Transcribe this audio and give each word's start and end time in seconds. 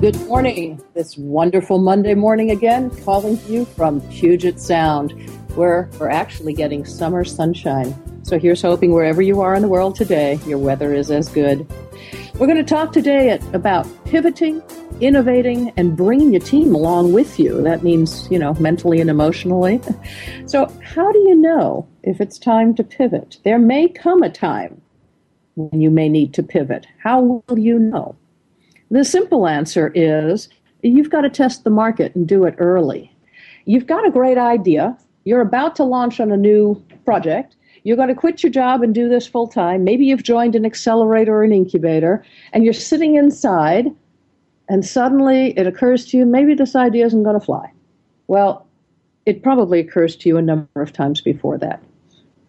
Good 0.00 0.20
morning. 0.26 0.78
This 0.92 1.16
wonderful 1.16 1.78
Monday 1.78 2.12
morning 2.12 2.50
again, 2.50 2.90
calling 3.02 3.38
to 3.38 3.50
you 3.50 3.64
from 3.64 4.02
Puget 4.10 4.60
Sound, 4.60 5.12
where 5.56 5.88
we're 5.98 6.10
actually 6.10 6.52
getting 6.52 6.84
summer 6.84 7.24
sunshine. 7.24 7.94
So 8.22 8.38
here's 8.38 8.60
hoping 8.60 8.92
wherever 8.92 9.22
you 9.22 9.40
are 9.40 9.54
in 9.54 9.62
the 9.62 9.68
world 9.68 9.96
today, 9.96 10.38
your 10.46 10.58
weather 10.58 10.92
is 10.92 11.10
as 11.10 11.30
good. 11.30 11.66
We're 12.34 12.46
going 12.46 12.58
to 12.58 12.62
talk 12.62 12.92
today 12.92 13.38
about 13.54 13.88
pivoting, 14.04 14.62
innovating, 15.00 15.72
and 15.78 15.96
bringing 15.96 16.30
your 16.30 16.42
team 16.42 16.74
along 16.74 17.14
with 17.14 17.40
you. 17.40 17.62
That 17.62 17.82
means, 17.82 18.30
you 18.30 18.38
know, 18.38 18.52
mentally 18.54 19.00
and 19.00 19.08
emotionally. 19.08 19.80
So, 20.44 20.70
how 20.84 21.10
do 21.10 21.18
you 21.20 21.36
know 21.36 21.88
if 22.02 22.20
it's 22.20 22.38
time 22.38 22.74
to 22.74 22.84
pivot? 22.84 23.38
There 23.44 23.58
may 23.58 23.88
come 23.88 24.22
a 24.22 24.28
time 24.28 24.82
when 25.54 25.80
you 25.80 25.88
may 25.88 26.10
need 26.10 26.34
to 26.34 26.42
pivot. 26.42 26.86
How 26.98 27.22
will 27.22 27.58
you 27.58 27.78
know? 27.78 28.14
The 28.90 29.04
simple 29.04 29.48
answer 29.48 29.90
is 29.94 30.48
you've 30.82 31.10
got 31.10 31.22
to 31.22 31.30
test 31.30 31.64
the 31.64 31.70
market 31.70 32.14
and 32.14 32.26
do 32.26 32.44
it 32.44 32.54
early. 32.58 33.12
You've 33.64 33.86
got 33.86 34.06
a 34.06 34.10
great 34.10 34.38
idea. 34.38 34.96
You're 35.24 35.40
about 35.40 35.74
to 35.76 35.84
launch 35.84 36.20
on 36.20 36.30
a 36.30 36.36
new 36.36 36.80
project. 37.04 37.56
You're 37.82 37.96
going 37.96 38.08
to 38.08 38.14
quit 38.14 38.42
your 38.42 38.52
job 38.52 38.82
and 38.82 38.94
do 38.94 39.08
this 39.08 39.26
full 39.26 39.48
time. 39.48 39.84
Maybe 39.84 40.06
you've 40.06 40.22
joined 40.22 40.54
an 40.54 40.64
accelerator 40.64 41.34
or 41.34 41.42
an 41.42 41.52
incubator 41.52 42.24
and 42.52 42.64
you're 42.64 42.72
sitting 42.72 43.16
inside 43.16 43.86
and 44.68 44.84
suddenly 44.84 45.56
it 45.56 45.66
occurs 45.66 46.06
to 46.06 46.16
you 46.16 46.26
maybe 46.26 46.54
this 46.54 46.74
idea 46.74 47.06
isn't 47.06 47.22
going 47.22 47.38
to 47.38 47.44
fly. 47.44 47.72
Well, 48.28 48.66
it 49.24 49.42
probably 49.42 49.80
occurs 49.80 50.16
to 50.16 50.28
you 50.28 50.36
a 50.36 50.42
number 50.42 50.82
of 50.82 50.92
times 50.92 51.20
before 51.20 51.58
that 51.58 51.82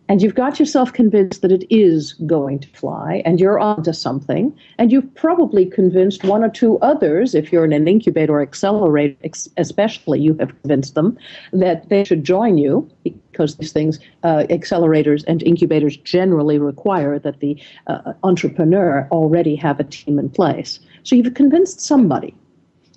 and 0.09 0.22
you've 0.22 0.36
got 0.36 0.59
yourself 0.59 0.94
convinced 0.94 1.41
that 1.41 1.52
it 1.52 1.66
is 1.69 2.13
going 2.25 2.59
to 2.59 2.67
fly 2.69 3.22
and 3.25 3.39
you're 3.39 3.59
onto 3.59 3.91
something. 3.91 4.58
And 4.77 4.91
you've 4.91 5.13
probably 5.16 5.66
convinced 5.66 6.23
one 6.23 6.44
or 6.44 6.50
two 6.50 6.80
others 6.80 7.36
if 7.36 7.52
you're 7.52 7.66
in 7.66 7.73
an 7.73 7.88
incubator 7.88 8.33
or 8.33 8.41
accelerator 8.41 9.17
especially 9.58 10.19
you 10.19 10.35
have 10.35 10.59
convinced 10.61 10.95
them 10.95 11.17
that 11.52 11.89
they 11.89 12.03
should 12.03 12.23
join 12.23 12.58
you 12.58 12.89
because 13.03 13.58
these 13.58 13.73
things 13.73 14.00
uh, 14.23 14.44
accelerators 14.50 15.23
and 15.28 15.44
incubators 15.44 15.97
generally 15.97 16.58
require 16.58 17.19
that 17.19 17.39
the 17.39 17.61
uh, 17.88 18.13
entrepreneur 18.23 19.08
already 19.11 19.55
have 19.55 19.80
a 19.80 19.83
team 19.83 20.19
in 20.19 20.30
place. 20.30 20.79
So 21.03 21.16
you've 21.16 21.34
convinced 21.34 21.81
somebody 21.81 22.34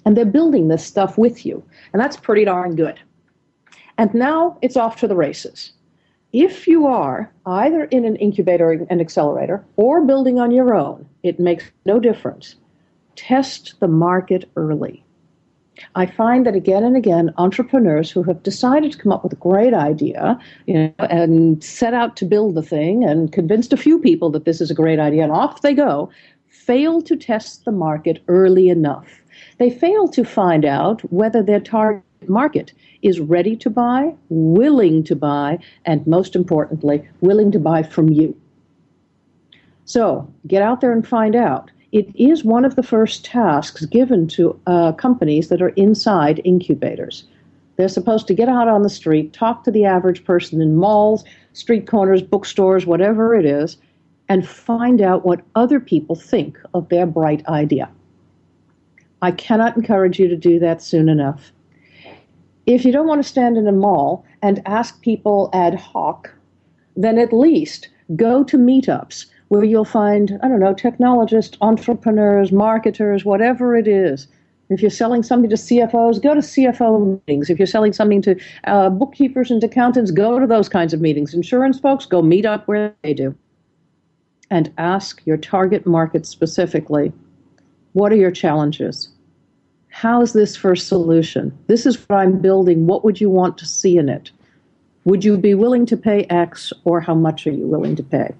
and 0.06 0.16
they're 0.16 0.24
building 0.24 0.68
this 0.68 0.84
stuff 0.84 1.18
with 1.18 1.44
you 1.44 1.62
and 1.92 2.00
that's 2.00 2.16
pretty 2.16 2.44
darn 2.44 2.76
good. 2.76 3.00
And 3.98 4.14
now 4.14 4.56
it's 4.62 4.76
off 4.76 4.96
to 5.00 5.08
the 5.08 5.16
races 5.16 5.72
if 6.32 6.66
you 6.66 6.86
are 6.86 7.32
either 7.46 7.84
in 7.84 8.04
an 8.04 8.16
incubator 8.16 8.86
and 8.88 9.00
accelerator 9.00 9.64
or 9.76 10.04
building 10.04 10.38
on 10.38 10.50
your 10.50 10.74
own, 10.74 11.06
it 11.22 11.40
makes 11.40 11.64
no 11.84 11.98
difference. 11.98 12.54
Test 13.16 13.74
the 13.80 13.88
market 13.88 14.48
early. 14.56 15.04
I 15.94 16.06
find 16.06 16.44
that 16.46 16.54
again 16.54 16.84
and 16.84 16.96
again, 16.96 17.32
entrepreneurs 17.38 18.10
who 18.10 18.22
have 18.24 18.42
decided 18.42 18.92
to 18.92 18.98
come 18.98 19.12
up 19.12 19.22
with 19.22 19.32
a 19.32 19.36
great 19.36 19.74
idea, 19.74 20.38
you 20.66 20.74
know, 20.74 20.92
and 20.98 21.62
set 21.64 21.94
out 21.94 22.16
to 22.16 22.24
build 22.26 22.54
the 22.54 22.62
thing 22.62 23.02
and 23.02 23.32
convinced 23.32 23.72
a 23.72 23.78
few 23.78 23.98
people 23.98 24.30
that 24.30 24.44
this 24.44 24.60
is 24.60 24.70
a 24.70 24.74
great 24.74 25.00
idea, 25.00 25.22
and 25.22 25.32
off 25.32 25.62
they 25.62 25.74
go, 25.74 26.10
fail 26.48 27.00
to 27.02 27.16
test 27.16 27.64
the 27.64 27.72
market 27.72 28.22
early 28.28 28.68
enough. 28.68 29.22
They 29.58 29.70
fail 29.70 30.06
to 30.08 30.24
find 30.24 30.64
out 30.64 31.00
whether 31.12 31.42
their 31.42 31.60
target 31.60 32.04
market 32.28 32.72
is 33.02 33.20
ready 33.20 33.56
to 33.56 33.70
buy, 33.70 34.14
willing 34.28 35.02
to 35.04 35.16
buy, 35.16 35.58
and 35.84 36.06
most 36.06 36.36
importantly, 36.36 37.06
willing 37.20 37.50
to 37.52 37.58
buy 37.58 37.82
from 37.82 38.08
you. 38.10 38.36
So 39.84 40.30
get 40.46 40.62
out 40.62 40.80
there 40.80 40.92
and 40.92 41.06
find 41.06 41.34
out. 41.34 41.70
It 41.92 42.08
is 42.14 42.44
one 42.44 42.64
of 42.64 42.76
the 42.76 42.82
first 42.82 43.24
tasks 43.24 43.84
given 43.86 44.28
to 44.28 44.58
uh, 44.66 44.92
companies 44.92 45.48
that 45.48 45.60
are 45.60 45.70
inside 45.70 46.40
incubators. 46.44 47.24
They're 47.76 47.88
supposed 47.88 48.26
to 48.28 48.34
get 48.34 48.48
out 48.48 48.68
on 48.68 48.82
the 48.82 48.90
street, 48.90 49.32
talk 49.32 49.64
to 49.64 49.70
the 49.70 49.84
average 49.84 50.24
person 50.24 50.60
in 50.60 50.76
malls, 50.76 51.24
street 51.54 51.86
corners, 51.86 52.22
bookstores, 52.22 52.86
whatever 52.86 53.34
it 53.34 53.44
is, 53.44 53.78
and 54.28 54.46
find 54.46 55.00
out 55.00 55.24
what 55.24 55.40
other 55.56 55.80
people 55.80 56.14
think 56.14 56.58
of 56.74 56.88
their 56.88 57.06
bright 57.06 57.44
idea. 57.48 57.90
I 59.22 59.32
cannot 59.32 59.76
encourage 59.76 60.20
you 60.20 60.28
to 60.28 60.36
do 60.36 60.58
that 60.60 60.80
soon 60.82 61.08
enough 61.08 61.52
if 62.74 62.84
you 62.84 62.92
don't 62.92 63.06
want 63.06 63.22
to 63.22 63.28
stand 63.28 63.56
in 63.56 63.66
a 63.66 63.72
mall 63.72 64.24
and 64.42 64.62
ask 64.66 65.00
people 65.00 65.50
ad 65.52 65.74
hoc, 65.74 66.32
then 66.96 67.18
at 67.18 67.32
least 67.32 67.88
go 68.16 68.44
to 68.44 68.56
meetups 68.56 69.26
where 69.48 69.64
you'll 69.64 69.84
find, 69.84 70.38
I 70.42 70.48
don't 70.48 70.60
know, 70.60 70.74
technologists, 70.74 71.56
entrepreneurs, 71.60 72.52
marketers, 72.52 73.24
whatever 73.24 73.76
it 73.76 73.88
is. 73.88 74.28
If 74.68 74.80
you're 74.80 74.90
selling 74.90 75.24
something 75.24 75.50
to 75.50 75.56
CFOs, 75.56 76.22
go 76.22 76.34
to 76.34 76.40
CFO 76.40 77.20
meetings. 77.26 77.50
If 77.50 77.58
you're 77.58 77.66
selling 77.66 77.92
something 77.92 78.22
to 78.22 78.36
uh, 78.64 78.88
bookkeepers 78.88 79.50
and 79.50 79.62
accountants, 79.64 80.12
go 80.12 80.38
to 80.38 80.46
those 80.46 80.68
kinds 80.68 80.94
of 80.94 81.00
meetings. 81.00 81.34
Insurance 81.34 81.80
folks, 81.80 82.06
go 82.06 82.22
meet 82.22 82.46
up 82.46 82.68
where 82.68 82.94
they 83.02 83.12
do. 83.12 83.34
And 84.48 84.72
ask 84.78 85.20
your 85.26 85.36
target 85.36 85.86
market 85.86 86.26
specifically 86.26 87.12
what 87.92 88.12
are 88.12 88.16
your 88.16 88.30
challenges? 88.30 89.08
How's 90.00 90.32
this 90.32 90.56
first 90.56 90.88
solution? 90.88 91.52
This 91.66 91.84
is 91.84 92.08
what 92.08 92.16
I'm 92.16 92.38
building. 92.38 92.86
What 92.86 93.04
would 93.04 93.20
you 93.20 93.28
want 93.28 93.58
to 93.58 93.66
see 93.66 93.98
in 93.98 94.08
it? 94.08 94.30
Would 95.04 95.26
you 95.26 95.36
be 95.36 95.52
willing 95.52 95.84
to 95.86 95.96
pay 95.96 96.24
X 96.24 96.72
or 96.84 97.02
how 97.02 97.14
much 97.14 97.46
are 97.46 97.52
you 97.52 97.66
willing 97.66 97.96
to 97.96 98.02
pay? 98.02 98.30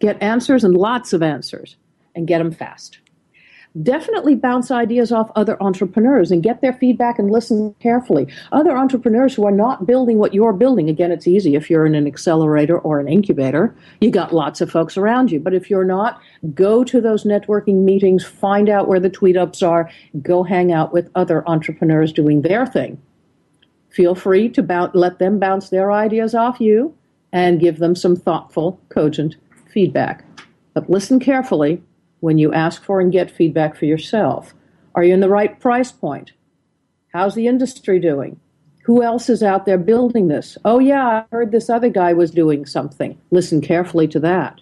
Get 0.00 0.20
answers 0.20 0.64
and 0.64 0.76
lots 0.76 1.12
of 1.12 1.22
answers 1.22 1.76
and 2.16 2.26
get 2.26 2.38
them 2.38 2.50
fast 2.50 2.98
definitely 3.82 4.34
bounce 4.34 4.70
ideas 4.70 5.12
off 5.12 5.30
other 5.36 5.60
entrepreneurs 5.62 6.30
and 6.30 6.42
get 6.42 6.60
their 6.60 6.72
feedback 6.72 7.18
and 7.18 7.30
listen 7.30 7.74
carefully. 7.80 8.26
Other 8.52 8.76
entrepreneurs 8.76 9.34
who 9.34 9.46
are 9.46 9.52
not 9.52 9.86
building 9.86 10.18
what 10.18 10.34
you're 10.34 10.52
building, 10.52 10.88
again, 10.88 11.12
it's 11.12 11.26
easy 11.26 11.54
if 11.54 11.70
you're 11.70 11.86
in 11.86 11.94
an 11.94 12.06
accelerator 12.06 12.78
or 12.78 12.98
an 13.00 13.08
incubator, 13.08 13.74
you 14.00 14.10
got 14.10 14.34
lots 14.34 14.60
of 14.60 14.70
folks 14.70 14.96
around 14.96 15.30
you. 15.30 15.40
But 15.40 15.54
if 15.54 15.70
you're 15.70 15.84
not, 15.84 16.20
go 16.54 16.84
to 16.84 17.00
those 17.00 17.24
networking 17.24 17.84
meetings, 17.84 18.24
find 18.24 18.68
out 18.68 18.88
where 18.88 19.00
the 19.00 19.10
tweet 19.10 19.36
ups 19.36 19.62
are, 19.62 19.90
go 20.22 20.42
hang 20.42 20.72
out 20.72 20.92
with 20.92 21.10
other 21.14 21.48
entrepreneurs 21.48 22.12
doing 22.12 22.42
their 22.42 22.66
thing. 22.66 23.00
Feel 23.90 24.14
free 24.14 24.48
to 24.50 24.90
let 24.94 25.18
them 25.18 25.38
bounce 25.38 25.70
their 25.70 25.92
ideas 25.92 26.34
off 26.34 26.60
you 26.60 26.94
and 27.32 27.60
give 27.60 27.78
them 27.78 27.94
some 27.94 28.16
thoughtful, 28.16 28.80
cogent 28.88 29.36
feedback. 29.66 30.24
But 30.74 30.88
listen 30.88 31.18
carefully 31.18 31.82
when 32.20 32.38
you 32.38 32.52
ask 32.52 32.84
for 32.84 33.00
and 33.00 33.12
get 33.12 33.30
feedback 33.30 33.76
for 33.76 33.84
yourself? 33.84 34.54
Are 34.94 35.04
you 35.04 35.14
in 35.14 35.20
the 35.20 35.28
right 35.28 35.58
price 35.60 35.92
point? 35.92 36.32
How's 37.12 37.34
the 37.34 37.46
industry 37.46 37.98
doing? 37.98 38.38
Who 38.84 39.02
else 39.02 39.28
is 39.28 39.42
out 39.42 39.66
there 39.66 39.78
building 39.78 40.28
this? 40.28 40.56
Oh, 40.64 40.78
yeah, 40.78 41.06
I 41.06 41.24
heard 41.30 41.52
this 41.52 41.68
other 41.68 41.90
guy 41.90 42.12
was 42.12 42.30
doing 42.30 42.64
something. 42.64 43.18
Listen 43.30 43.60
carefully 43.60 44.08
to 44.08 44.20
that. 44.20 44.60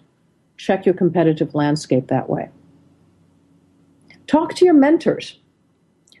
Check 0.57 0.85
your 0.85 0.95
competitive 0.95 1.55
landscape 1.55 2.07
that 2.07 2.29
way. 2.29 2.49
Talk 4.27 4.53
to 4.55 4.65
your 4.65 4.73
mentors. 4.73 5.39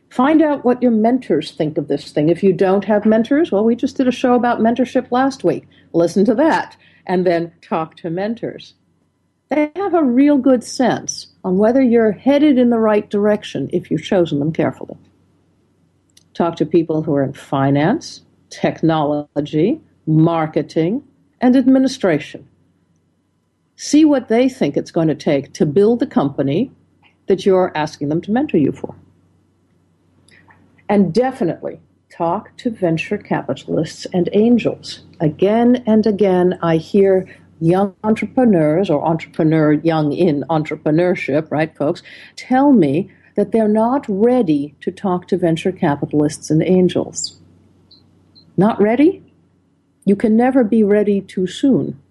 Find 0.09 0.41
out 0.41 0.63
what 0.63 0.81
your 0.81 0.91
mentors 0.91 1.51
think 1.51 1.77
of 1.77 1.89
this 1.89 2.11
thing. 2.11 2.29
If 2.29 2.41
you 2.41 2.53
don't 2.53 2.85
have 2.85 3.05
mentors, 3.05 3.51
well, 3.51 3.65
we 3.65 3.75
just 3.75 3.97
did 3.97 4.07
a 4.07 4.11
show 4.11 4.35
about 4.35 4.61
mentorship 4.61 5.11
last 5.11 5.43
week. 5.43 5.67
Listen 5.91 6.23
to 6.25 6.35
that 6.35 6.77
and 7.05 7.25
then 7.25 7.51
talk 7.61 7.97
to 7.97 8.09
mentors 8.09 8.73
they 9.49 9.71
have 9.75 9.93
a 9.93 10.03
real 10.03 10.37
good 10.37 10.63
sense 10.63 11.27
on 11.43 11.57
whether 11.57 11.81
you're 11.81 12.11
headed 12.11 12.57
in 12.57 12.69
the 12.69 12.79
right 12.79 13.09
direction 13.09 13.69
if 13.71 13.89
you've 13.89 14.03
chosen 14.03 14.39
them 14.39 14.51
carefully. 14.51 14.97
Talk 16.33 16.55
to 16.57 16.65
people 16.65 17.01
who 17.01 17.15
are 17.15 17.23
in 17.23 17.33
finance, 17.33 18.21
technology, 18.49 19.81
marketing, 20.05 21.03
and 21.41 21.55
administration. 21.55 22.47
See 23.75 24.05
what 24.05 24.27
they 24.27 24.49
think 24.49 24.75
it's 24.75 24.91
going 24.91 25.07
to 25.07 25.15
take 25.15 25.53
to 25.53 25.65
build 25.65 25.99
the 25.99 26.07
company 26.07 26.71
that 27.27 27.45
you're 27.45 27.71
asking 27.75 28.09
them 28.09 28.21
to 28.21 28.31
mentor 28.31 28.57
you 28.57 28.71
for. 28.71 28.95
And 30.89 31.13
definitely 31.13 31.79
talk 32.09 32.55
to 32.57 32.69
venture 32.69 33.17
capitalists 33.17 34.07
and 34.13 34.29
angels. 34.33 35.03
Again 35.19 35.83
and 35.85 36.07
again, 36.07 36.57
I 36.61 36.77
hear 36.77 37.27
young 37.59 37.95
entrepreneurs 38.03 38.89
or 38.89 39.05
entrepreneur 39.05 39.73
young 39.73 40.11
in 40.11 40.43
entrepreneurship, 40.49 41.49
right, 41.51 41.75
folks, 41.75 42.03
tell 42.35 42.71
me 42.71 43.11
that 43.35 43.51
they're 43.51 43.67
not 43.67 44.05
ready 44.07 44.75
to 44.81 44.91
talk 44.91 45.27
to 45.27 45.37
venture 45.37 45.71
capitalists 45.71 46.49
and 46.49 46.63
angels. 46.63 47.39
Not 48.57 48.81
ready? 48.81 49.23
You 50.05 50.15
can 50.15 50.35
never 50.35 50.63
be 50.63 50.83
ready 50.83 51.21
too 51.21 51.47
soon. 51.47 52.01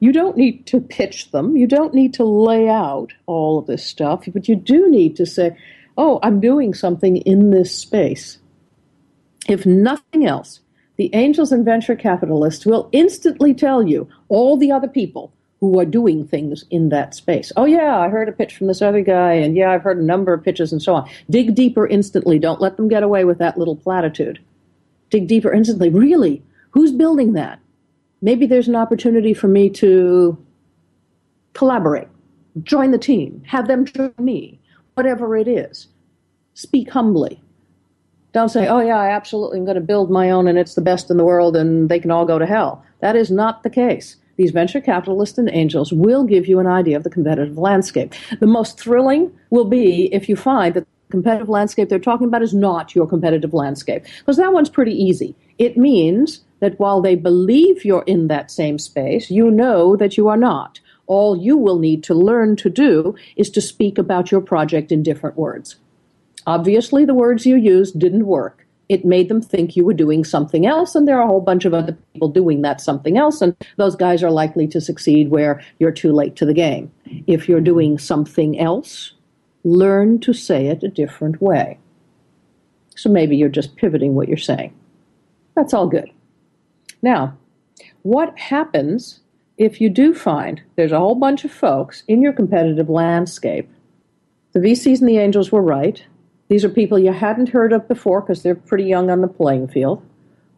You 0.00 0.12
don't 0.12 0.36
need 0.36 0.66
to 0.66 0.80
pitch 0.80 1.30
them. 1.30 1.56
You 1.56 1.66
don't 1.66 1.94
need 1.94 2.12
to 2.14 2.24
lay 2.24 2.68
out 2.68 3.12
all 3.24 3.58
of 3.58 3.66
this 3.66 3.84
stuff, 3.84 4.24
but 4.32 4.48
you 4.48 4.56
do 4.56 4.90
need 4.90 5.16
to 5.16 5.24
say, 5.24 5.56
oh, 5.96 6.18
I'm 6.22 6.40
doing 6.40 6.74
something 6.74 7.16
in 7.18 7.50
this 7.50 7.74
space. 7.74 8.38
If 9.48 9.64
nothing 9.64 10.26
else, 10.26 10.60
the 10.96 11.10
angels 11.14 11.52
and 11.52 11.64
venture 11.64 11.96
capitalists 11.96 12.66
will 12.66 12.88
instantly 12.92 13.54
tell 13.54 13.86
you 13.86 14.08
all 14.28 14.56
the 14.56 14.72
other 14.72 14.88
people 14.88 15.32
who 15.60 15.78
are 15.78 15.86
doing 15.86 16.26
things 16.26 16.64
in 16.70 16.90
that 16.90 17.14
space. 17.14 17.50
Oh, 17.56 17.64
yeah, 17.64 17.98
I 17.98 18.08
heard 18.08 18.28
a 18.28 18.32
pitch 18.32 18.56
from 18.56 18.66
this 18.66 18.82
other 18.82 19.00
guy, 19.00 19.32
and 19.32 19.56
yeah, 19.56 19.72
I've 19.72 19.82
heard 19.82 19.98
a 19.98 20.04
number 20.04 20.32
of 20.32 20.44
pitches 20.44 20.72
and 20.72 20.82
so 20.82 20.94
on. 20.94 21.10
Dig 21.30 21.54
deeper 21.54 21.86
instantly. 21.86 22.38
Don't 22.38 22.60
let 22.60 22.76
them 22.76 22.88
get 22.88 23.02
away 23.02 23.24
with 23.24 23.38
that 23.38 23.58
little 23.58 23.76
platitude. 23.76 24.38
Dig 25.10 25.28
deeper 25.28 25.52
instantly. 25.52 25.88
Really? 25.88 26.42
Who's 26.70 26.92
building 26.92 27.32
that? 27.32 27.58
maybe 28.20 28.46
there's 28.46 28.68
an 28.68 28.76
opportunity 28.76 29.34
for 29.34 29.48
me 29.48 29.70
to 29.70 30.36
collaborate, 31.52 32.08
join 32.62 32.90
the 32.90 32.98
team, 32.98 33.42
have 33.46 33.68
them 33.68 33.84
join 33.84 34.12
me, 34.18 34.60
whatever 34.94 35.36
it 35.36 35.48
is. 35.48 35.88
Speak 36.54 36.90
humbly. 36.90 37.40
Don't 38.36 38.50
say, 38.50 38.68
oh, 38.68 38.80
yeah, 38.80 38.98
I 38.98 39.08
absolutely 39.08 39.58
am 39.58 39.64
going 39.64 39.76
to 39.76 39.80
build 39.80 40.10
my 40.10 40.30
own 40.30 40.46
and 40.46 40.58
it's 40.58 40.74
the 40.74 40.82
best 40.82 41.10
in 41.10 41.16
the 41.16 41.24
world 41.24 41.56
and 41.56 41.88
they 41.88 41.98
can 41.98 42.10
all 42.10 42.26
go 42.26 42.38
to 42.38 42.44
hell. 42.44 42.84
That 43.00 43.16
is 43.16 43.30
not 43.30 43.62
the 43.62 43.70
case. 43.70 44.16
These 44.36 44.50
venture 44.50 44.82
capitalists 44.82 45.38
and 45.38 45.48
angels 45.54 45.90
will 45.90 46.22
give 46.22 46.46
you 46.46 46.58
an 46.58 46.66
idea 46.66 46.98
of 46.98 47.02
the 47.02 47.08
competitive 47.08 47.56
landscape. 47.56 48.12
The 48.38 48.46
most 48.46 48.78
thrilling 48.78 49.32
will 49.48 49.64
be 49.64 50.12
if 50.12 50.28
you 50.28 50.36
find 50.36 50.74
that 50.74 50.80
the 50.80 51.12
competitive 51.12 51.48
landscape 51.48 51.88
they're 51.88 51.98
talking 51.98 52.26
about 52.26 52.42
is 52.42 52.52
not 52.52 52.94
your 52.94 53.06
competitive 53.06 53.54
landscape, 53.54 54.04
because 54.18 54.36
that 54.36 54.52
one's 54.52 54.68
pretty 54.68 54.92
easy. 54.92 55.34
It 55.56 55.78
means 55.78 56.42
that 56.60 56.78
while 56.78 57.00
they 57.00 57.14
believe 57.14 57.86
you're 57.86 58.04
in 58.06 58.28
that 58.28 58.50
same 58.50 58.78
space, 58.78 59.30
you 59.30 59.50
know 59.50 59.96
that 59.96 60.18
you 60.18 60.28
are 60.28 60.36
not. 60.36 60.78
All 61.06 61.38
you 61.38 61.56
will 61.56 61.78
need 61.78 62.04
to 62.04 62.12
learn 62.12 62.56
to 62.56 62.68
do 62.68 63.14
is 63.36 63.48
to 63.48 63.62
speak 63.62 63.96
about 63.96 64.30
your 64.30 64.42
project 64.42 64.92
in 64.92 65.02
different 65.02 65.38
words. 65.38 65.76
Obviously, 66.46 67.04
the 67.04 67.14
words 67.14 67.44
you 67.44 67.56
used 67.56 67.98
didn't 67.98 68.26
work. 68.26 68.66
It 68.88 69.04
made 69.04 69.28
them 69.28 69.42
think 69.42 69.74
you 69.74 69.84
were 69.84 69.94
doing 69.94 70.24
something 70.24 70.64
else, 70.64 70.94
and 70.94 71.08
there 71.08 71.18
are 71.18 71.24
a 71.24 71.26
whole 71.26 71.40
bunch 71.40 71.64
of 71.64 71.74
other 71.74 71.96
people 72.12 72.28
doing 72.28 72.62
that 72.62 72.80
something 72.80 73.18
else, 73.18 73.42
and 73.42 73.56
those 73.76 73.96
guys 73.96 74.22
are 74.22 74.30
likely 74.30 74.68
to 74.68 74.80
succeed 74.80 75.30
where 75.30 75.60
you're 75.80 75.90
too 75.90 76.12
late 76.12 76.36
to 76.36 76.46
the 76.46 76.54
game. 76.54 76.92
If 77.26 77.48
you're 77.48 77.60
doing 77.60 77.98
something 77.98 78.60
else, 78.60 79.12
learn 79.64 80.20
to 80.20 80.32
say 80.32 80.68
it 80.68 80.84
a 80.84 80.88
different 80.88 81.42
way. 81.42 81.78
So 82.94 83.10
maybe 83.10 83.36
you're 83.36 83.48
just 83.48 83.74
pivoting 83.74 84.14
what 84.14 84.28
you're 84.28 84.36
saying. 84.36 84.72
That's 85.56 85.74
all 85.74 85.88
good. 85.88 86.10
Now, 87.02 87.36
what 88.02 88.38
happens 88.38 89.20
if 89.58 89.80
you 89.80 89.90
do 89.90 90.14
find 90.14 90.62
there's 90.76 90.92
a 90.92 90.98
whole 90.98 91.16
bunch 91.16 91.44
of 91.44 91.50
folks 91.50 92.04
in 92.06 92.22
your 92.22 92.32
competitive 92.32 92.88
landscape? 92.88 93.68
The 94.52 94.60
VCs 94.60 95.00
and 95.00 95.08
the 95.08 95.18
angels 95.18 95.50
were 95.50 95.60
right. 95.62 96.04
These 96.48 96.64
are 96.64 96.68
people 96.68 96.98
you 96.98 97.12
hadn't 97.12 97.48
heard 97.48 97.72
of 97.72 97.88
before 97.88 98.20
because 98.20 98.42
they're 98.42 98.54
pretty 98.54 98.84
young 98.84 99.10
on 99.10 99.20
the 99.20 99.28
playing 99.28 99.68
field. 99.68 100.02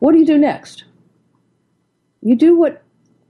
What 0.01 0.13
do 0.13 0.19
you 0.19 0.27
do 0.27 0.39
next? 0.39 0.85
You 2.21 2.37
do 2.37 2.57
what 2.57 2.83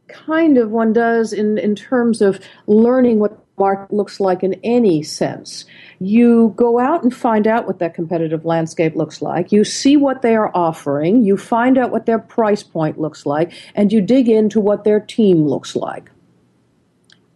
kind 0.09 0.59
of 0.59 0.71
one 0.71 0.93
does 0.93 1.33
in, 1.33 1.59
in 1.59 1.75
terms 1.75 2.21
of 2.21 2.41
learning 2.67 3.19
what 3.19 3.39
market 3.59 3.93
looks 3.93 4.21
like 4.21 4.43
in 4.43 4.55
any 4.63 5.03
sense. 5.03 5.65
You 5.99 6.55
go 6.57 6.79
out 6.79 7.03
and 7.03 7.15
find 7.15 7.47
out 7.47 7.67
what 7.67 7.79
that 7.81 7.95
competitive 7.95 8.45
landscape 8.45 8.95
looks 8.95 9.21
like. 9.21 9.53
You 9.53 9.65
see 9.65 9.97
what 9.97 10.23
they 10.23 10.37
are 10.37 10.51
offering. 10.55 11.23
You 11.23 11.37
find 11.37 11.77
out 11.77 11.91
what 11.91 12.07
their 12.07 12.19
price 12.19 12.63
point 12.63 13.01
looks 13.01 13.27
like, 13.27 13.53
and 13.75 13.93
you 13.93 14.01
dig 14.01 14.29
into 14.29 14.61
what 14.61 14.85
their 14.85 15.01
team 15.01 15.47
looks 15.47 15.75
like. 15.75 16.11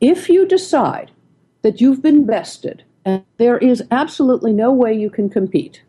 If 0.00 0.28
you 0.28 0.46
decide 0.46 1.10
that 1.62 1.80
you've 1.80 2.02
been 2.02 2.24
bested 2.24 2.84
and 3.04 3.24
there 3.38 3.58
is 3.58 3.82
absolutely 3.90 4.52
no 4.52 4.72
way 4.72 4.92
you 4.92 5.10
can 5.10 5.28
compete, 5.28 5.82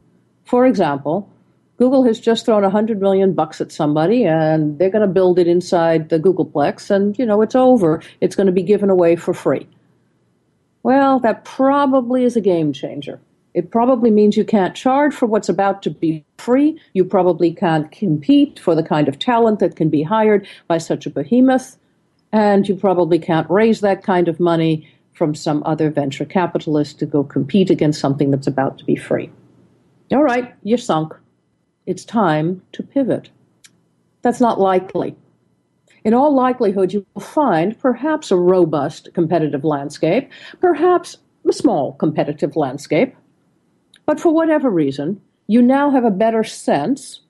for 0.45 0.65
example, 0.65 1.29
Google 1.77 2.03
has 2.05 2.19
just 2.19 2.45
thrown 2.45 2.63
a 2.63 2.69
hundred 2.69 3.01
million 3.01 3.33
bucks 3.33 3.59
at 3.59 3.71
somebody, 3.71 4.25
and 4.25 4.77
they're 4.77 4.89
going 4.89 5.07
to 5.07 5.13
build 5.13 5.39
it 5.39 5.47
inside 5.47 6.09
the 6.09 6.19
Googleplex, 6.19 6.89
and 6.89 7.17
you 7.17 7.25
know 7.25 7.41
it's 7.41 7.55
over. 7.55 8.01
It's 8.21 8.35
going 8.35 8.47
to 8.47 8.53
be 8.53 8.61
given 8.61 8.89
away 8.89 9.15
for 9.15 9.33
free. 9.33 9.67
Well, 10.83 11.19
that 11.21 11.45
probably 11.45 12.23
is 12.23 12.35
a 12.35 12.41
game 12.41 12.73
changer. 12.73 13.19
It 13.53 13.71
probably 13.71 14.11
means 14.11 14.35
you 14.35 14.45
can't 14.45 14.75
charge 14.75 15.13
for 15.13 15.25
what's 15.25 15.49
about 15.49 15.81
to 15.83 15.89
be 15.89 16.25
free. 16.37 16.79
You 16.93 17.05
probably 17.05 17.53
can't 17.53 17.91
compete 17.91 18.59
for 18.59 18.75
the 18.75 18.83
kind 18.83 19.07
of 19.07 19.19
talent 19.19 19.59
that 19.59 19.75
can 19.75 19.89
be 19.89 20.03
hired 20.03 20.47
by 20.67 20.79
such 20.79 21.05
a 21.05 21.09
behemoth. 21.09 21.77
And 22.31 22.67
you 22.67 22.75
probably 22.75 23.19
can't 23.19 23.49
raise 23.49 23.81
that 23.81 24.03
kind 24.03 24.27
of 24.27 24.39
money 24.39 24.87
from 25.13 25.35
some 25.35 25.63
other 25.65 25.89
venture 25.89 26.25
capitalist 26.25 26.99
to 26.99 27.05
go 27.05 27.23
compete 27.23 27.69
against 27.69 27.99
something 27.99 28.31
that's 28.31 28.47
about 28.47 28.77
to 28.79 28.85
be 28.85 28.95
free. 28.95 29.29
All 30.11 30.23
right, 30.23 30.53
you're 30.63 30.77
sunk. 30.77 31.13
It's 31.85 32.05
time 32.05 32.61
to 32.73 32.83
pivot. 32.83 33.29
That's 34.21 34.39
not 34.39 34.59
likely 34.59 35.15
in 36.03 36.13
all 36.13 36.33
likelihood, 36.33 36.93
you 36.93 37.05
will 37.13 37.21
find 37.21 37.79
perhaps 37.79 38.29
a 38.29 38.35
robust 38.35 39.13
competitive 39.13 39.63
landscape, 39.63 40.29
perhaps 40.59 41.17
a 41.47 41.53
small 41.53 41.93
competitive 41.93 42.55
landscape. 42.55 43.15
But 44.05 44.19
for 44.19 44.33
whatever 44.33 44.69
reason, 44.69 45.21
you 45.47 45.61
now 45.61 45.91
have 45.91 46.03
a 46.03 46.11
better 46.11 46.43
sense 46.43 47.21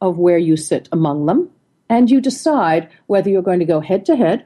of 0.00 0.18
where 0.18 0.38
you 0.38 0.56
sit 0.56 0.88
among 0.90 1.26
them, 1.26 1.48
and 1.88 2.10
you 2.10 2.20
decide 2.20 2.88
whether 3.06 3.30
you're 3.30 3.42
going 3.42 3.60
to 3.60 3.64
go 3.64 3.80
head 3.80 4.04
to 4.06 4.16
head 4.16 4.44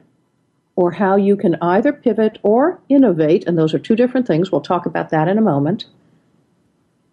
or 0.77 0.91
how 0.91 1.15
you 1.15 1.35
can 1.35 1.57
either 1.59 1.91
pivot 1.91 2.37
or 2.43 2.79
innovate, 2.87 3.45
and 3.47 3.57
those 3.57 3.73
are 3.73 3.79
two 3.79 3.95
different 3.95 4.27
things. 4.27 4.51
We'll 4.51 4.61
talk 4.61 4.85
about 4.85 5.09
that 5.09 5.27
in 5.27 5.37
a 5.37 5.41
moment, 5.41 5.85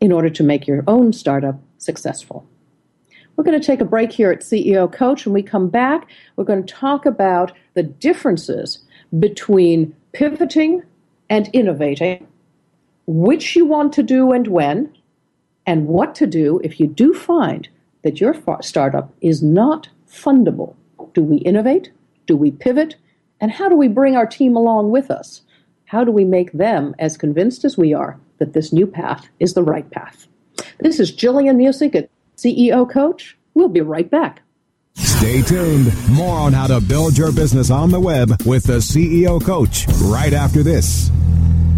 in 0.00 0.12
order 0.12 0.28
to 0.28 0.44
make 0.44 0.66
your 0.66 0.84
own 0.86 1.14
startup 1.14 1.58
successful. 1.78 2.46
We're 3.34 3.44
going 3.44 3.58
to 3.58 3.66
take 3.66 3.80
a 3.80 3.86
break 3.86 4.12
here 4.12 4.30
at 4.30 4.40
CEO 4.40 4.92
Coach. 4.92 5.24
When 5.24 5.32
we 5.32 5.42
come 5.42 5.70
back, 5.70 6.08
we're 6.36 6.44
going 6.44 6.64
to 6.64 6.74
talk 6.74 7.06
about 7.06 7.52
the 7.72 7.82
differences 7.82 8.84
between 9.18 9.96
pivoting 10.12 10.82
and 11.30 11.48
innovating, 11.54 12.28
which 13.06 13.56
you 13.56 13.64
want 13.64 13.94
to 13.94 14.02
do 14.02 14.30
and 14.30 14.46
when, 14.46 14.94
and 15.66 15.86
what 15.86 16.14
to 16.16 16.26
do 16.26 16.60
if 16.62 16.78
you 16.78 16.86
do 16.86 17.14
find 17.14 17.66
that 18.02 18.20
your 18.20 18.36
startup 18.60 19.10
is 19.22 19.42
not 19.42 19.88
fundable. 20.06 20.74
Do 21.14 21.22
we 21.22 21.38
innovate? 21.38 21.90
Do 22.26 22.36
we 22.36 22.50
pivot? 22.50 22.96
And 23.44 23.52
how 23.52 23.68
do 23.68 23.76
we 23.76 23.88
bring 23.88 24.16
our 24.16 24.24
team 24.24 24.56
along 24.56 24.90
with 24.90 25.10
us? 25.10 25.42
How 25.84 26.02
do 26.02 26.10
we 26.10 26.24
make 26.24 26.52
them 26.52 26.94
as 26.98 27.18
convinced 27.18 27.62
as 27.66 27.76
we 27.76 27.92
are 27.92 28.18
that 28.38 28.54
this 28.54 28.72
new 28.72 28.86
path 28.86 29.28
is 29.38 29.52
the 29.52 29.62
right 29.62 29.90
path? 29.90 30.26
This 30.80 30.98
is 30.98 31.12
Gillian 31.12 31.58
Muessig 31.58 31.94
at 31.94 32.08
CEO 32.38 32.90
Coach. 32.90 33.36
We'll 33.52 33.68
be 33.68 33.82
right 33.82 34.10
back. 34.10 34.40
Stay 34.94 35.42
tuned. 35.42 35.92
More 36.08 36.38
on 36.38 36.54
how 36.54 36.68
to 36.68 36.80
build 36.80 37.18
your 37.18 37.32
business 37.32 37.70
on 37.70 37.90
the 37.90 38.00
web 38.00 38.30
with 38.46 38.64
the 38.64 38.78
CEO 38.78 39.44
Coach 39.44 39.86
right 40.00 40.32
after 40.32 40.62
this. 40.62 41.10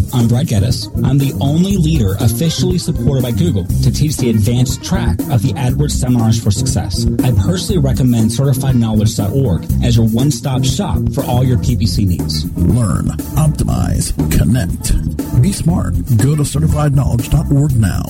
Hi, 0.00 0.18
I'm 0.18 0.28
Brad 0.28 0.46
Geddes. 0.46 0.86
I'm 1.04 1.18
the 1.18 1.32
only 1.40 1.76
leader 1.76 2.14
officially 2.20 2.78
supported 2.78 3.22
by 3.22 3.32
Google 3.32 3.64
to 3.64 3.90
teach 3.90 4.16
the 4.16 4.30
advanced 4.30 4.84
track 4.84 5.18
of 5.30 5.42
the 5.42 5.52
AdWords 5.54 5.92
Seminars 5.92 6.42
for 6.42 6.50
Success. 6.50 7.06
I 7.22 7.32
personally 7.32 7.80
recommend 7.80 8.30
CertifiedKnowledge.org 8.30 9.84
as 9.84 9.96
your 9.96 10.06
one-stop 10.08 10.64
shop 10.64 10.98
for 11.12 11.24
all 11.24 11.44
your 11.44 11.58
PPC 11.58 12.06
needs. 12.06 12.44
Learn, 12.56 13.06
optimize, 13.36 14.14
connect. 14.36 15.42
Be 15.42 15.52
smart. 15.52 15.94
Go 16.16 16.36
to 16.36 16.42
CertifiedKnowledge.org 16.42 17.76
now. 17.76 18.04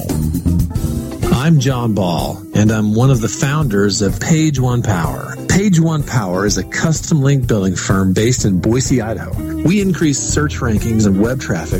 I'm 1.32 1.58
Jon 1.58 1.94
Ball, 1.94 2.42
and 2.54 2.70
I'm 2.70 2.94
one 2.94 3.10
of 3.10 3.20
the 3.20 3.28
founders 3.28 4.02
of 4.02 4.20
Page 4.20 4.60
One 4.60 4.82
Power. 4.82 5.36
Page 5.48 5.80
One 5.80 6.02
Power 6.02 6.44
is 6.44 6.58
a 6.58 6.64
custom 6.64 7.22
link 7.22 7.46
building 7.46 7.76
firm 7.76 8.12
based 8.12 8.44
in 8.44 8.60
Boise, 8.60 9.00
Idaho. 9.00 9.62
We 9.62 9.80
increase 9.80 10.18
search 10.18 10.56
rankings 10.56 11.06
and 11.06 11.20
web 11.20 11.40
traffic 11.40 11.79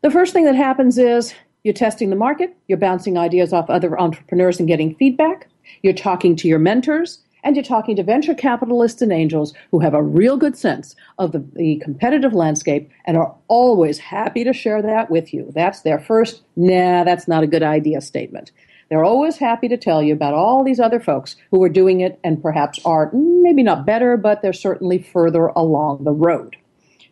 The 0.02 0.12
first 0.12 0.34
thing 0.34 0.46
that 0.46 0.56
happens 0.56 0.98
is 0.98 1.34
you're 1.64 1.74
testing 1.74 2.10
the 2.10 2.16
market, 2.16 2.56
you're 2.68 2.78
bouncing 2.78 3.18
ideas 3.18 3.52
off 3.52 3.70
other 3.70 4.00
entrepreneurs 4.00 4.60
and 4.60 4.68
getting 4.68 4.96
feedback, 4.96 5.48
you're 5.82 5.94
talking 5.94 6.36
to 6.38 6.48
your 6.48 6.60
mentors, 6.60 7.20
and 7.46 7.56
you're 7.56 7.64
talking 7.64 7.96
to 7.96 8.04
venture 8.04 8.34
capitalists 8.34 9.02
and 9.02 9.14
angels 9.14 9.54
who 9.70 9.80
have 9.80 9.94
a 9.94 10.04
real 10.04 10.36
good 10.36 10.58
sense 10.58 10.96
of 11.20 11.32
the, 11.32 11.46
the, 11.54 11.78
competitive 11.78 12.34
landscape 12.34 12.90
and 13.06 13.16
are 13.16 13.36
always 13.48 14.00
happy 14.00 14.44
to 14.44 14.52
share 14.52 14.82
that 14.82 15.12
with 15.12 15.34
you. 15.34 15.52
That's 15.54 15.82
their 15.82 16.00
first, 16.00 16.42
nah, 16.56 17.04
that's 17.04 17.28
not 17.28 17.44
a 17.44 17.48
good 17.48 17.62
idea 17.62 18.02
statement. 18.02 18.52
They're 18.90 19.04
always 19.04 19.38
happy 19.38 19.68
to 19.68 19.78
tell 19.78 20.02
you 20.02 20.14
about 20.14 20.34
all 20.34 20.64
these 20.64 20.80
other 20.80 21.00
folks 21.00 21.36
who 21.52 21.62
are 21.64 21.70
doing 21.70 22.02
it 22.02 22.20
and 22.24 22.42
perhaps 22.42 22.80
are 22.86 23.12
maybe 23.14 23.62
not 23.62 23.86
better, 23.86 24.18
but 24.18 24.42
they're 24.42 24.54
certainly 24.54 25.00
further 25.00 25.48
along 25.48 26.04
the 26.04 26.12
road. 26.12 26.56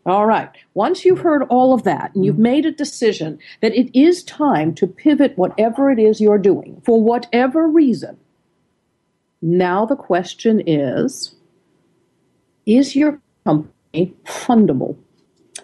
All 0.06 0.26
right. 0.26 0.50
Once 0.74 1.06
you've 1.06 1.20
heard 1.20 1.44
all 1.44 1.74
of 1.74 1.84
that 1.84 2.14
and 2.14 2.26
you've 2.26 2.40
made 2.40 2.66
a 2.66 2.72
decision 2.72 3.40
that 3.62 3.74
it 3.74 3.98
is 3.98 4.24
time 4.24 4.74
to 4.76 4.88
pivot 4.88 5.38
whatever 5.38 5.90
it 5.92 6.00
is 6.00 6.20
you're 6.20 6.38
doing 6.38 6.82
for 6.84 7.02
whatever 7.02 7.68
reason, 7.68 8.18
now 9.44 9.86
the 9.86 9.98
question 9.98 10.64
is 10.66 11.36
Is 12.66 12.96
your 12.96 13.22
company 13.46 14.14
fundable? 14.24 14.98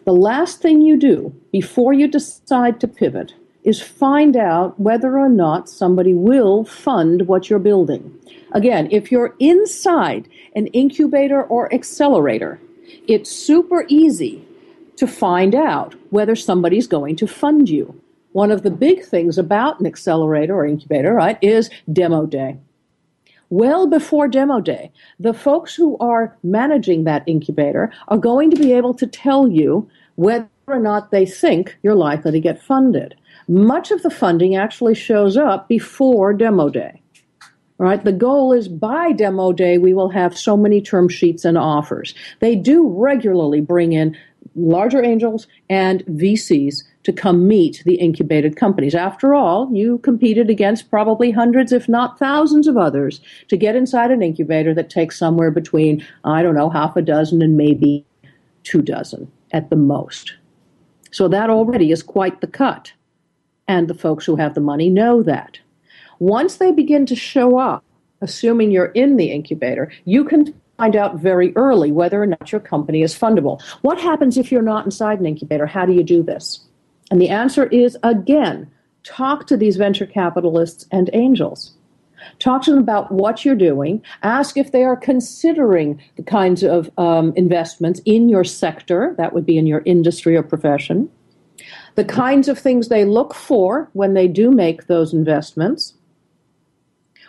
The 0.05 0.11
last 0.11 0.61
thing 0.61 0.81
you 0.81 0.97
do 0.97 1.33
before 1.51 1.93
you 1.93 2.07
decide 2.07 2.81
to 2.81 2.87
pivot 2.87 3.33
is 3.63 3.81
find 3.81 4.35
out 4.35 4.77
whether 4.79 5.17
or 5.17 5.29
not 5.29 5.69
somebody 5.69 6.13
will 6.13 6.65
fund 6.65 7.27
what 7.27 7.49
you're 7.49 7.59
building. 7.59 8.13
Again, 8.51 8.89
if 8.91 9.11
you're 9.11 9.35
inside 9.39 10.27
an 10.55 10.67
incubator 10.67 11.43
or 11.43 11.73
accelerator, 11.73 12.59
it's 13.07 13.31
super 13.31 13.85
easy 13.87 14.43
to 14.97 15.07
find 15.07 15.55
out 15.55 15.95
whether 16.09 16.35
somebody's 16.35 16.87
going 16.87 17.15
to 17.15 17.27
fund 17.27 17.69
you. 17.69 18.01
One 18.33 18.51
of 18.51 18.63
the 18.63 18.71
big 18.71 19.05
things 19.05 19.37
about 19.37 19.79
an 19.79 19.85
accelerator 19.85 20.55
or 20.55 20.65
incubator, 20.65 21.13
right, 21.13 21.37
is 21.41 21.69
demo 21.93 22.25
day. 22.25 22.57
Well 23.49 23.87
before 23.87 24.27
demo 24.27 24.61
day, 24.61 24.91
the 25.19 25.33
folks 25.33 25.75
who 25.75 25.97
are 25.99 26.37
managing 26.43 27.03
that 27.03 27.23
incubator 27.25 27.91
are 28.07 28.17
going 28.17 28.51
to 28.51 28.57
be 28.57 28.73
able 28.73 28.93
to 28.95 29.07
tell 29.07 29.47
you 29.47 29.89
whether 30.15 30.47
or 30.67 30.79
not 30.79 31.11
they 31.11 31.25
think 31.25 31.77
you're 31.81 31.95
likely 31.95 32.31
to 32.31 32.39
get 32.39 32.61
funded 32.61 33.15
much 33.49 33.89
of 33.89 34.03
the 34.03 34.11
funding 34.11 34.55
actually 34.55 34.93
shows 34.93 35.35
up 35.35 35.67
before 35.67 36.33
demo 36.33 36.69
day. 36.69 37.01
Right? 37.79 38.03
The 38.03 38.11
goal 38.11 38.51
is 38.51 38.67
by 38.67 39.13
demo 39.13 39.53
day, 39.53 39.77
we 39.77 39.93
will 39.93 40.09
have 40.09 40.37
so 40.37 40.57
many 40.57 40.81
term 40.81 41.07
sheets 41.07 41.45
and 41.45 41.57
offers. 41.57 42.13
They 42.41 42.55
do 42.55 42.87
regularly 42.87 43.61
bring 43.61 43.93
in 43.93 44.17
larger 44.55 45.03
angels 45.03 45.47
and 45.69 46.05
VCs 46.05 46.83
to 47.03 47.13
come 47.13 47.47
meet 47.47 47.81
the 47.85 47.95
incubated 47.95 48.55
companies. 48.55 48.93
After 48.93 49.33
all, 49.33 49.69
you 49.71 49.99
competed 49.99 50.49
against 50.49 50.89
probably 50.89 51.31
hundreds, 51.31 51.71
if 51.71 51.87
not 51.87 52.19
thousands 52.19 52.67
of 52.67 52.77
others 52.77 53.21
to 53.47 53.57
get 53.57 53.75
inside 53.75 54.11
an 54.11 54.21
incubator 54.21 54.73
that 54.73 54.89
takes 54.89 55.17
somewhere 55.17 55.51
between, 55.51 56.05
I 56.23 56.41
don't 56.41 56.55
know, 56.55 56.69
half 56.69 56.95
a 56.95 57.01
dozen 57.01 57.41
and 57.41 57.57
maybe 57.57 58.05
two 58.63 58.81
dozen 58.81 59.31
at 59.51 59.69
the 59.69 59.75
most. 59.75 60.35
So 61.11 61.27
that 61.27 61.49
already 61.49 61.91
is 61.91 62.03
quite 62.03 62.41
the 62.41 62.47
cut 62.47 62.93
and 63.67 63.87
the 63.87 63.95
folks 63.95 64.25
who 64.25 64.35
have 64.35 64.53
the 64.53 64.61
money 64.61 64.89
know 64.89 65.23
that. 65.23 65.59
Once 66.19 66.57
they 66.57 66.71
begin 66.71 67.05
to 67.05 67.15
show 67.15 67.57
up, 67.57 67.83
assuming 68.21 68.71
you're 68.71 68.87
in 68.87 69.15
the 69.15 69.31
incubator, 69.31 69.91
you 70.05 70.25
can 70.25 70.53
find 70.79 70.95
out 70.95 71.15
very 71.15 71.53
early 71.57 71.91
whether 71.91 72.23
or 72.23 72.25
not 72.25 72.51
your 72.51 72.61
company 72.61 73.01
is 73.01 73.13
fundable. 73.13 73.61
What 73.81 73.99
happens 73.99 74.37
if 74.37 74.49
you're 74.51 74.61
not 74.61 74.85
inside 74.85 75.19
an 75.19 75.25
incubator? 75.25 75.65
How 75.65 75.85
do 75.85 75.91
you 75.91 76.03
do 76.03 76.23
this? 76.23 76.61
And 77.11 77.21
the 77.21 77.29
answer 77.29 77.65
is 77.65 77.97
again, 78.01 78.71
talk 79.03 79.45
to 79.47 79.57
these 79.57 79.75
venture 79.75 80.05
capitalists 80.05 80.85
and 80.91 81.09
angels. 81.11 81.73
Talk 82.39 82.63
to 82.63 82.71
them 82.71 82.79
about 82.79 83.11
what 83.11 83.43
you're 83.43 83.55
doing. 83.55 84.01
Ask 84.23 84.57
if 84.57 84.71
they 84.71 84.83
are 84.83 84.95
considering 84.95 86.01
the 86.15 86.23
kinds 86.23 86.63
of 86.63 86.89
um, 86.97 87.33
investments 87.35 88.01
in 88.05 88.29
your 88.29 88.43
sector, 88.43 89.15
that 89.17 89.33
would 89.33 89.45
be 89.45 89.57
in 89.57 89.67
your 89.67 89.81
industry 89.85 90.35
or 90.35 90.43
profession, 90.43 91.09
the 91.95 92.05
kinds 92.05 92.47
of 92.47 92.59
things 92.59 92.87
they 92.87 93.03
look 93.03 93.33
for 93.33 93.89
when 93.93 94.13
they 94.13 94.27
do 94.27 94.51
make 94.51 94.87
those 94.87 95.13
investments, 95.13 95.93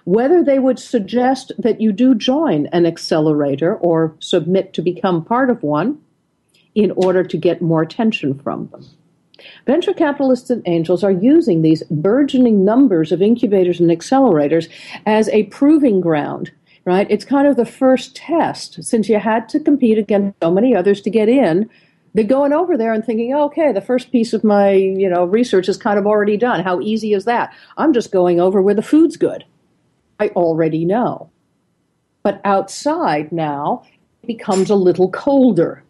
whether 0.05 0.43
they 0.43 0.59
would 0.59 0.79
suggest 0.79 1.53
that 1.59 1.81
you 1.81 1.93
do 1.93 2.15
join 2.15 2.67
an 2.69 2.87
accelerator 2.87 3.77
or 3.77 4.15
submit 4.21 4.73
to 4.75 4.83
become 4.83 5.25
part 5.25 5.51
of 5.51 5.63
one 5.63 5.99
in 6.75 6.91
order 6.93 7.25
to 7.25 7.37
get 7.37 7.63
more 7.63 7.83
attention 7.83 8.39
from 8.39 8.69
them. 8.69 8.87
Venture 9.67 9.95
capitalists 9.95 10.51
and 10.51 10.63
angels 10.67 11.03
are 11.03 11.11
using 11.11 11.63
these 11.63 11.83
burgeoning 11.91 12.65
numbers 12.65 13.11
of 13.13 13.23
incubators 13.23 13.81
and 13.81 13.91
accelerators 13.91 14.69
as 15.07 15.29
a 15.31 15.45
proving 15.45 16.01
ground, 16.01 16.51
right? 16.85 17.07
It's 17.11 17.25
kind 17.25 17.47
of 17.47 17.57
the 17.57 17.65
first 17.65 18.15
test. 18.15 18.83
Since 18.85 19.09
you 19.09 19.19
had 19.19 19.49
to 19.51 19.61
compete 19.61 19.99
against 19.99 20.39
so 20.43 20.51
many 20.51 20.75
others 20.75 21.01
to 21.03 21.11
get 21.11 21.29
in, 21.29 21.71
they're 22.15 22.25
going 22.25 22.53
over 22.53 22.77
there 22.77 22.93
and 22.93 23.05
thinking, 23.05 23.35
okay, 23.35 23.73
the 23.73 23.81
first 23.81 24.11
piece 24.11 24.33
of 24.33 24.43
my, 24.43 24.73
you 24.73 25.09
know, 25.09 25.25
research 25.25 25.69
is 25.69 25.77
kind 25.77 25.99
of 25.99 26.07
already 26.07 26.37
done. 26.37 26.63
How 26.63 26.81
easy 26.81 27.13
is 27.13 27.25
that? 27.25 27.55
I'm 27.77 27.93
just 27.93 28.11
going 28.11 28.41
over 28.41 28.61
where 28.61 28.75
the 28.75 28.83
food's 28.83 29.17
good. 29.17 29.45
I 30.21 30.29
already 30.29 30.85
know. 30.85 31.31
But 32.23 32.41
outside 32.45 33.33
now, 33.33 33.83
it 34.23 34.27
becomes 34.27 34.71
a 34.71 34.77
little 34.77 35.11
colder 35.11 35.83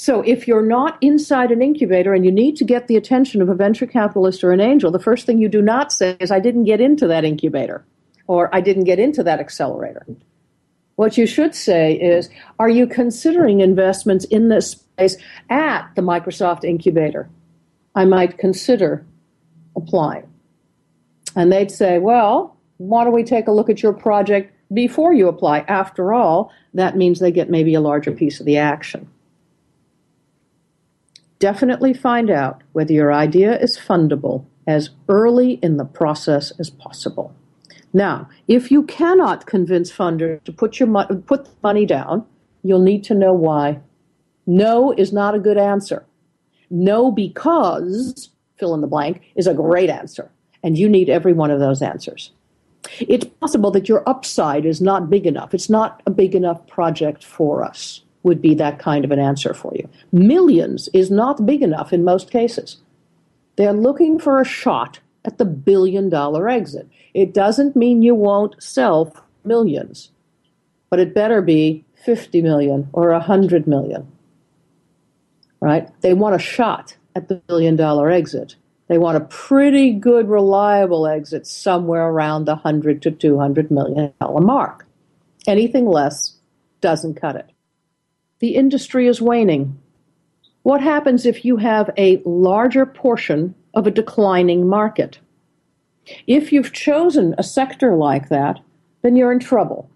so 0.00 0.22
if 0.22 0.46
you're 0.46 0.64
not 0.64 0.96
inside 1.00 1.50
an 1.50 1.60
incubator 1.60 2.14
and 2.14 2.24
you 2.24 2.30
need 2.30 2.54
to 2.58 2.64
get 2.64 2.86
the 2.86 2.94
attention 2.94 3.42
of 3.42 3.48
a 3.48 3.54
venture 3.56 3.84
capitalist 3.84 4.44
or 4.44 4.52
an 4.52 4.60
angel, 4.60 4.92
the 4.92 5.00
first 5.00 5.26
thing 5.26 5.38
you 5.38 5.48
do 5.48 5.60
not 5.60 5.92
say 5.92 6.16
is, 6.20 6.30
I 6.30 6.38
didn't 6.38 6.66
get 6.66 6.80
into 6.80 7.08
that 7.08 7.24
incubator 7.24 7.84
or 8.28 8.48
I 8.54 8.60
didn't 8.60 8.84
get 8.84 9.00
into 9.00 9.24
that 9.24 9.40
accelerator. 9.40 10.06
What 10.94 11.18
you 11.18 11.26
should 11.26 11.52
say 11.52 11.94
is, 11.94 12.30
are 12.60 12.68
you 12.68 12.86
considering 12.86 13.58
investments 13.58 14.24
in 14.26 14.50
this 14.50 14.70
space 14.70 15.16
at 15.50 15.88
the 15.96 16.02
Microsoft 16.02 16.62
incubator? 16.62 17.28
I 17.96 18.04
might 18.04 18.38
consider 18.38 19.04
applying. 19.74 20.32
And 21.34 21.50
they'd 21.50 21.72
say, 21.72 21.98
well, 21.98 22.56
why 22.78 23.04
don't 23.04 23.12
we 23.12 23.24
take 23.24 23.46
a 23.46 23.52
look 23.52 23.70
at 23.70 23.82
your 23.82 23.92
project 23.92 24.52
before 24.72 25.12
you 25.12 25.28
apply? 25.28 25.60
After 25.60 26.12
all, 26.12 26.52
that 26.74 26.96
means 26.96 27.20
they 27.20 27.30
get 27.30 27.50
maybe 27.50 27.74
a 27.74 27.80
larger 27.80 28.12
piece 28.12 28.40
of 28.40 28.46
the 28.46 28.56
action 28.56 29.08
definitely 31.38 31.94
find 31.94 32.30
out 32.30 32.62
whether 32.72 32.92
your 32.92 33.12
idea 33.12 33.58
is 33.58 33.78
fundable 33.78 34.44
as 34.66 34.90
early 35.08 35.52
in 35.62 35.76
the 35.76 35.84
process 35.84 36.52
as 36.58 36.70
possible. 36.70 37.34
Now, 37.92 38.28
if 38.48 38.70
you 38.70 38.82
cannot 38.82 39.46
convince 39.46 39.90
funders 39.90 40.42
to 40.44 40.52
put 40.52 40.78
your 40.78 40.88
mo- 40.88 41.06
put 41.26 41.48
money 41.62 41.86
down, 41.86 42.26
you'll 42.62 42.82
need 42.82 43.02
to 43.04 43.14
know 43.14 43.32
why. 43.32 43.80
No 44.46 44.92
is 44.92 45.12
not 45.12 45.34
a 45.34 45.38
good 45.38 45.56
answer. 45.56 46.04
No 46.70 47.10
because 47.10 48.30
fill 48.58 48.74
in 48.74 48.82
the 48.82 48.86
blank 48.86 49.22
is 49.36 49.46
a 49.46 49.54
great 49.54 49.88
answer, 49.88 50.30
and 50.62 50.76
you 50.76 50.88
need 50.88 51.08
every 51.08 51.32
one 51.32 51.50
of 51.50 51.60
those 51.60 51.80
answers. 51.80 52.32
It's 53.00 53.26
possible 53.40 53.70
that 53.72 53.88
your 53.88 54.08
upside 54.08 54.64
is 54.64 54.80
not 54.80 55.10
big 55.10 55.26
enough. 55.26 55.54
It's 55.54 55.70
not 55.70 56.02
a 56.06 56.10
big 56.10 56.34
enough 56.34 56.66
project 56.66 57.24
for 57.24 57.64
us 57.64 58.02
would 58.22 58.42
be 58.42 58.54
that 58.54 58.78
kind 58.78 59.04
of 59.04 59.10
an 59.10 59.18
answer 59.18 59.54
for 59.54 59.72
you. 59.74 59.88
Millions 60.12 60.88
is 60.92 61.10
not 61.10 61.46
big 61.46 61.62
enough 61.62 61.92
in 61.92 62.04
most 62.04 62.30
cases. 62.30 62.76
They're 63.56 63.72
looking 63.72 64.18
for 64.18 64.40
a 64.40 64.44
shot 64.44 65.00
at 65.24 65.38
the 65.38 65.44
billion 65.44 66.08
dollar 66.08 66.48
exit. 66.48 66.88
It 67.14 67.34
doesn't 67.34 67.76
mean 67.76 68.02
you 68.02 68.14
won't 68.14 68.62
sell 68.62 69.14
millions, 69.44 70.10
but 70.90 71.00
it 71.00 71.14
better 71.14 71.42
be 71.42 71.84
50 72.04 72.42
million 72.42 72.88
or 72.92 73.10
100 73.10 73.66
million. 73.66 74.06
Right? 75.60 75.88
They 76.02 76.14
want 76.14 76.36
a 76.36 76.38
shot 76.38 76.96
at 77.16 77.28
the 77.28 77.36
billion 77.36 77.76
dollar 77.76 78.10
exit. 78.10 78.54
They 78.88 78.98
want 78.98 79.18
a 79.18 79.26
pretty 79.26 79.92
good, 79.92 80.28
reliable 80.28 81.06
exit 81.06 81.46
somewhere 81.46 82.08
around 82.08 82.46
the 82.46 82.54
100 82.54 83.02
to 83.02 83.10
200 83.10 83.70
million 83.70 84.12
dollar 84.20 84.40
mark. 84.40 84.86
Anything 85.46 85.86
less 85.86 86.36
doesn't 86.80 87.20
cut 87.20 87.36
it 87.36 87.50
the 88.38 88.54
industry 88.54 89.06
is 89.06 89.20
waning. 89.20 89.78
What 90.62 90.80
happens 90.80 91.26
if 91.26 91.44
you 91.44 91.56
have 91.56 91.90
a 91.96 92.22
larger 92.24 92.86
portion 92.86 93.54
of 93.74 93.86
a 93.86 93.92
declining 93.92 94.68
market? 94.68 95.18
If 96.26 96.52
you've 96.52 96.72
chosen 96.72 97.34
a 97.36 97.42
sector 97.42 97.94
like 97.94 98.28
that, 98.28 98.60
then 99.02 99.16
you're 99.16 99.32
in 99.32 99.40
trouble. 99.40 99.90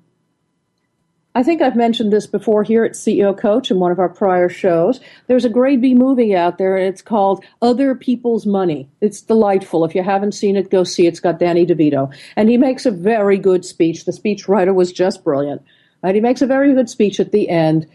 I 1.34 1.42
think 1.42 1.62
I've 1.62 1.76
mentioned 1.76 2.12
this 2.12 2.26
before 2.26 2.62
here 2.62 2.84
at 2.84 2.92
CEO 2.92 3.36
Coach 3.36 3.70
in 3.70 3.78
one 3.78 3.90
of 3.90 3.98
our 3.98 4.10
prior 4.10 4.50
shows. 4.50 5.00
There's 5.28 5.46
a 5.46 5.48
grade 5.48 5.80
B 5.80 5.94
movie 5.94 6.36
out 6.36 6.58
there, 6.58 6.76
and 6.76 6.86
it's 6.86 7.00
called 7.00 7.42
Other 7.62 7.94
People's 7.94 8.44
Money. 8.44 8.86
It's 9.00 9.22
delightful. 9.22 9.82
If 9.86 9.94
you 9.94 10.02
haven't 10.02 10.32
seen 10.32 10.56
it, 10.56 10.70
go 10.70 10.84
see 10.84 11.06
it. 11.06 11.08
It's 11.08 11.20
got 11.20 11.38
Danny 11.38 11.64
DeVito. 11.64 12.14
And 12.36 12.50
he 12.50 12.58
makes 12.58 12.84
a 12.84 12.90
very 12.90 13.38
good 13.38 13.64
speech. 13.64 14.04
The 14.04 14.12
speech 14.12 14.46
writer 14.46 14.74
was 14.74 14.92
just 14.92 15.24
brilliant. 15.24 15.62
Right? 16.02 16.14
He 16.14 16.20
makes 16.20 16.42
a 16.42 16.46
very 16.46 16.74
good 16.74 16.90
speech 16.90 17.18
at 17.18 17.32
the 17.32 17.48
end 17.48 17.86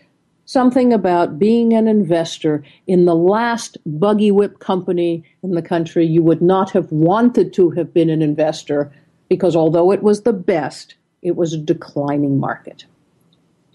something 0.45 0.93
about 0.93 1.38
being 1.38 1.73
an 1.73 1.89
investor 1.89 2.63
in 2.88 3.04
the 3.04 3.15
last 3.15 3.78
buggy 3.86 4.32
whip 4.32 4.60
company 4.60 5.21
in 5.43 5.52
the 5.52 5.62
country. 5.62 6.06
You 6.06 6.23
would 6.23 6.41
not 6.41 6.71
have 6.71 6.89
wanted 6.89 7.54
to 7.56 7.69
have 7.71 7.93
been 7.93 8.10
an 8.10 8.21
investor 8.21 8.91
because 9.30 9.58
although 9.58 9.91
it 9.91 10.02
was 10.02 10.21
the 10.21 10.34
best, 10.34 10.95
it 11.21 11.36
was 11.36 11.54
a 11.54 11.58
declining 11.58 12.39
market. 12.39 12.86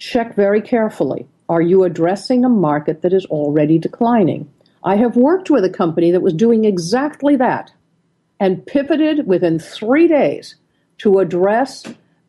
Check 0.02 0.34
very 0.34 0.60
carefully. 0.60 1.28
Are 1.48 1.62
you 1.62 1.84
addressing 1.84 2.44
a 2.44 2.48
market 2.48 3.02
that 3.02 3.12
is 3.12 3.24
already 3.26 3.78
declining? 3.78 4.52
I 4.82 4.96
have 4.96 5.14
worked 5.14 5.48
with 5.48 5.64
a 5.64 5.70
company 5.70 6.10
that 6.10 6.22
was 6.22 6.34
doing 6.34 6.64
exactly 6.64 7.36
that 7.36 7.70
and 8.40 8.66
pivoted 8.66 9.28
within 9.28 9.60
three 9.60 10.08
days 10.08 10.56
to 10.98 11.20
address 11.20 11.84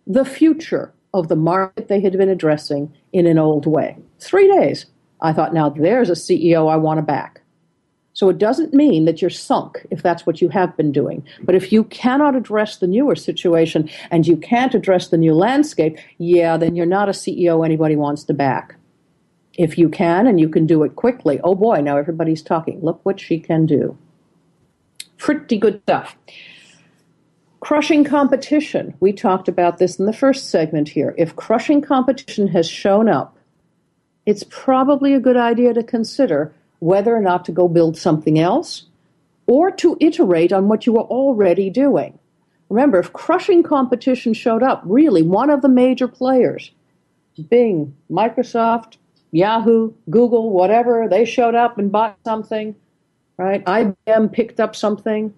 the 0.06 0.24
future 0.24 0.94
of 1.16 1.30
the 1.30 1.36
market 1.36 1.88
they 1.88 2.00
had 2.00 2.16
been 2.16 2.30
addressing 2.30 2.94
in 3.12 3.26
an 3.26 3.40
old 3.40 3.66
way. 3.66 3.98
Three 4.20 4.48
days. 4.56 4.86
I 5.22 5.34
thought, 5.34 5.52
now 5.52 5.70
there's 5.70 6.12
a 6.12 6.14
CEO 6.14 6.72
I 6.72 6.76
want 6.76 7.00
to 7.00 7.02
back. 7.02 7.42
So 8.13 8.30
it 8.30 8.38
doesn't 8.38 8.73
mean 8.73 9.06
that 9.06 9.21
you're 9.21 9.32
sunk 9.32 9.86
if 9.89 10.04
that's 10.04 10.26
what 10.26 10.39
you 10.39 10.49
have 10.49 10.78
been 10.78 10.91
doing. 10.91 11.26
But 11.41 11.56
if 11.56 11.71
you 11.71 11.84
cannot 11.86 12.36
address 12.36 12.78
the 12.78 12.88
newer 12.88 13.15
situation 13.15 13.89
and 14.12 14.28
you 14.28 14.38
can't 14.38 14.76
address 14.76 15.08
the 15.08 15.17
new 15.17 15.34
landscape, 15.34 15.97
yeah, 16.19 16.56
then 16.58 16.76
you're 16.76 16.86
not 16.86 17.10
a 17.10 17.13
CEO 17.13 17.65
anybody 17.65 17.95
wants 17.95 18.23
to 18.26 18.34
back. 18.34 18.76
If 19.56 19.78
you 19.78 19.89
can 19.89 20.28
and 20.28 20.39
you 20.39 20.47
can 20.47 20.65
do 20.67 20.84
it 20.84 20.95
quickly, 20.95 21.39
oh 21.43 21.56
boy, 21.56 21.82
now 21.82 21.97
everybody's 21.97 22.41
talking. 22.41 22.80
Look 22.82 22.99
what 23.04 23.19
she 23.19 23.39
can 23.39 23.65
do. 23.65 23.97
Pretty 25.17 25.58
good 25.58 25.82
stuff. 25.84 26.15
Crushing 27.62 28.04
competition. 28.04 28.93
We 28.99 29.13
talked 29.13 29.47
about 29.47 29.78
this 29.78 29.97
in 29.97 30.06
the 30.06 30.13
first 30.13 30.49
segment 30.49 30.89
here. 30.89 31.15
If 31.17 31.36
crushing 31.36 31.82
competition 31.82 32.47
has 32.49 32.69
shown 32.69 33.08
up, 33.08 33.38
it's 34.26 34.43
probably 34.49 35.13
a 35.13 35.19
good 35.19 35.38
idea 35.38 35.73
to 35.73 35.84
consider 35.84 36.54
whether 36.84 37.15
or 37.15 37.22
not 37.22 37.46
to 37.46 37.52
go 37.54 37.67
build 37.69 37.98
something 37.98 38.38
else 38.38 38.88
or 39.48 39.72
to 39.72 39.98
iterate 40.02 40.52
on 40.52 40.67
what 40.67 40.86
you 40.86 40.98
are 40.98 41.06
already 41.06 41.69
doing. 41.69 42.19
Remember, 42.69 43.00
if 43.00 43.13
crushing 43.13 43.63
competition 43.63 44.34
showed 44.34 44.63
up, 44.63 44.82
really 44.86 45.22
one 45.22 45.50
of 45.50 45.62
the 45.62 45.69
major 45.69 46.08
players, 46.08 46.72
Bing, 47.50 47.96
Microsoft, 48.12 48.98
Yahoo, 49.32 49.93
Google, 50.10 50.50
whatever, 50.52 51.08
they 51.10 51.24
showed 51.24 51.56
up 51.56 51.78
and 51.78 51.91
bought 51.91 52.17
something, 52.26 52.76
right? 53.38 53.63
IBM 53.65 54.34
picked 54.34 54.60
up 54.60 54.76
something 54.76 55.34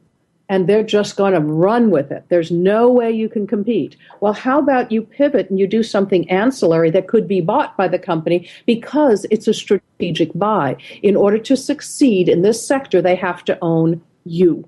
and 0.49 0.67
they're 0.67 0.83
just 0.83 1.15
going 1.15 1.33
to 1.33 1.39
run 1.39 1.89
with 1.89 2.11
it. 2.11 2.25
There's 2.29 2.51
no 2.51 2.89
way 2.89 3.11
you 3.11 3.27
can 3.27 3.47
compete. 3.47 3.97
Well, 4.21 4.33
how 4.33 4.59
about 4.59 4.91
you 4.91 5.01
pivot 5.01 5.49
and 5.49 5.59
you 5.59 5.67
do 5.67 5.81
something 5.81 6.29
ancillary 6.29 6.91
that 6.91 7.07
could 7.07 7.27
be 7.27 7.41
bought 7.41 7.75
by 7.75 7.87
the 7.87 7.99
company 7.99 8.49
because 8.65 9.25
it's 9.31 9.47
a 9.47 9.53
strategic 9.53 10.31
buy. 10.35 10.77
In 11.01 11.15
order 11.15 11.39
to 11.39 11.57
succeed 11.57 12.29
in 12.29 12.41
this 12.41 12.65
sector, 12.65 13.01
they 13.01 13.15
have 13.15 13.43
to 13.45 13.57
own 13.61 14.01
you. 14.23 14.67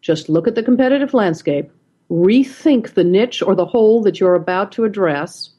Just 0.00 0.28
look 0.28 0.48
at 0.48 0.54
the 0.54 0.62
competitive 0.62 1.12
landscape, 1.12 1.70
rethink 2.10 2.94
the 2.94 3.04
niche 3.04 3.42
or 3.42 3.54
the 3.54 3.66
hole 3.66 4.02
that 4.02 4.20
you're 4.20 4.34
about 4.34 4.72
to 4.72 4.84
address, 4.84 5.50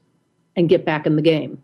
and 0.56 0.70
get 0.70 0.86
back 0.86 1.06
in 1.06 1.16
the 1.16 1.22
game. 1.22 1.62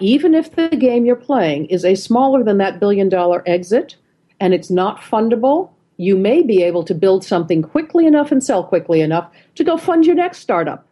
Even 0.00 0.34
if 0.34 0.54
the 0.54 0.68
game 0.68 1.04
you're 1.04 1.16
playing 1.16 1.66
is 1.66 1.84
a 1.84 1.94
smaller 1.94 2.44
than 2.44 2.58
that 2.58 2.78
billion 2.78 3.08
dollar 3.08 3.42
exit 3.46 3.96
and 4.40 4.52
it's 4.52 4.70
not 4.70 5.00
fundable, 5.00 5.70
you 5.96 6.16
may 6.16 6.42
be 6.42 6.62
able 6.62 6.84
to 6.84 6.94
build 6.94 7.24
something 7.24 7.62
quickly 7.62 8.06
enough 8.06 8.30
and 8.30 8.42
sell 8.42 8.64
quickly 8.64 9.00
enough 9.00 9.30
to 9.54 9.64
go 9.64 9.76
fund 9.76 10.04
your 10.04 10.14
next 10.14 10.38
startup. 10.38 10.86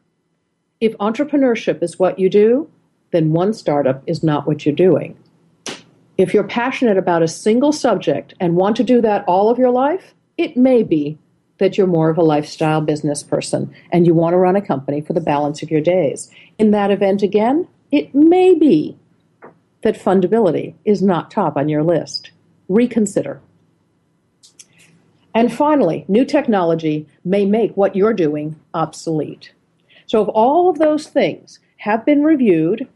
If 0.80 0.96
entrepreneurship 0.98 1.82
is 1.82 1.98
what 1.98 2.18
you 2.18 2.28
do, 2.28 2.68
then 3.12 3.32
one 3.32 3.52
startup 3.52 4.02
is 4.06 4.22
not 4.22 4.46
what 4.46 4.64
you're 4.64 4.74
doing. 4.74 5.16
If 6.16 6.32
you're 6.32 6.44
passionate 6.44 6.96
about 6.96 7.22
a 7.22 7.28
single 7.28 7.72
subject 7.72 8.34
and 8.40 8.56
want 8.56 8.76
to 8.76 8.84
do 8.84 9.00
that 9.00 9.24
all 9.26 9.50
of 9.50 9.58
your 9.58 9.70
life, 9.70 10.14
it 10.36 10.56
may 10.56 10.82
be 10.82 11.18
that 11.58 11.76
you're 11.76 11.86
more 11.86 12.10
of 12.10 12.18
a 12.18 12.22
lifestyle 12.22 12.80
business 12.80 13.22
person 13.22 13.72
and 13.92 14.06
you 14.06 14.14
want 14.14 14.32
to 14.32 14.38
run 14.38 14.56
a 14.56 14.62
company 14.62 15.00
for 15.00 15.12
the 15.12 15.20
balance 15.20 15.62
of 15.62 15.70
your 15.70 15.80
days. 15.80 16.30
In 16.58 16.70
that 16.72 16.90
event, 16.90 17.22
again, 17.22 17.66
it 17.92 18.14
may 18.14 18.54
be 18.54 18.96
that 19.82 20.00
fundability 20.00 20.74
is 20.84 21.02
not 21.02 21.30
top 21.30 21.56
on 21.56 21.68
your 21.68 21.82
list. 21.82 22.30
Reconsider. 22.68 23.40
And 25.34 25.52
finally, 25.52 26.04
new 26.06 26.24
technology 26.24 27.08
may 27.24 27.44
make 27.44 27.76
what 27.76 27.96
you're 27.96 28.14
doing 28.14 28.58
obsolete. 28.72 29.52
So, 30.06 30.22
if 30.22 30.28
all 30.28 30.70
of 30.70 30.78
those 30.78 31.08
things 31.08 31.58
have 31.78 32.06
been 32.06 32.22
reviewed 32.22 32.88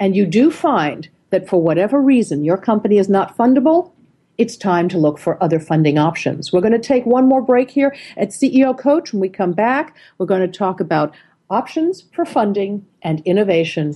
and 0.00 0.16
you 0.16 0.24
do 0.24 0.50
find 0.50 1.08
that 1.28 1.46
for 1.48 1.60
whatever 1.60 2.00
reason 2.00 2.44
your 2.44 2.56
company 2.56 2.96
is 2.96 3.08
not 3.08 3.36
fundable, 3.36 3.92
it's 4.38 4.56
time 4.56 4.88
to 4.88 4.98
look 4.98 5.18
for 5.18 5.40
other 5.42 5.60
funding 5.60 5.98
options. 5.98 6.52
We're 6.52 6.62
going 6.62 6.72
to 6.72 6.78
take 6.78 7.04
one 7.04 7.28
more 7.28 7.42
break 7.42 7.70
here 7.70 7.94
at 8.16 8.30
CEO 8.30 8.76
Coach. 8.76 9.12
When 9.12 9.20
we 9.20 9.28
come 9.28 9.52
back, 9.52 9.94
we're 10.16 10.26
going 10.26 10.40
to 10.40 10.58
talk 10.58 10.80
about 10.80 11.14
options 11.50 12.04
for 12.14 12.24
funding 12.24 12.86
and 13.02 13.20
innovation, 13.26 13.94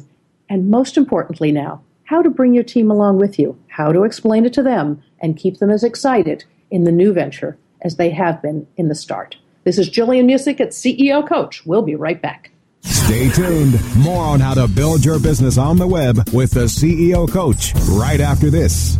and 0.48 0.70
most 0.70 0.96
importantly, 0.96 1.52
now, 1.52 1.82
how 2.04 2.20
to 2.22 2.30
bring 2.30 2.54
your 2.54 2.64
team 2.64 2.90
along 2.90 3.18
with 3.18 3.38
you, 3.38 3.58
how 3.68 3.92
to 3.92 4.04
explain 4.04 4.44
it 4.44 4.52
to 4.52 4.62
them, 4.62 5.02
and 5.20 5.38
keep 5.38 5.58
them 5.58 5.70
as 5.70 5.82
excited 5.82 6.44
in 6.70 6.84
the 6.84 6.92
new 6.92 7.12
venture 7.12 7.56
as 7.82 7.96
they 7.96 8.10
have 8.10 8.40
been 8.42 8.66
in 8.76 8.88
the 8.88 8.94
start. 8.94 9.36
This 9.64 9.78
is 9.78 9.88
Gillian 9.88 10.26
Muessig 10.26 10.60
at 10.60 10.70
CEO 10.70 11.26
Coach. 11.26 11.64
We'll 11.66 11.82
be 11.82 11.94
right 11.94 12.20
back. 12.20 12.50
Stay 12.82 13.28
tuned. 13.30 13.78
More 13.96 14.24
on 14.24 14.40
how 14.40 14.54
to 14.54 14.68
build 14.68 15.04
your 15.04 15.18
business 15.18 15.58
on 15.58 15.76
the 15.76 15.86
web 15.86 16.28
with 16.32 16.52
the 16.52 16.64
CEO 16.64 17.30
Coach 17.30 17.74
right 17.88 18.20
after 18.20 18.50
this. 18.50 18.98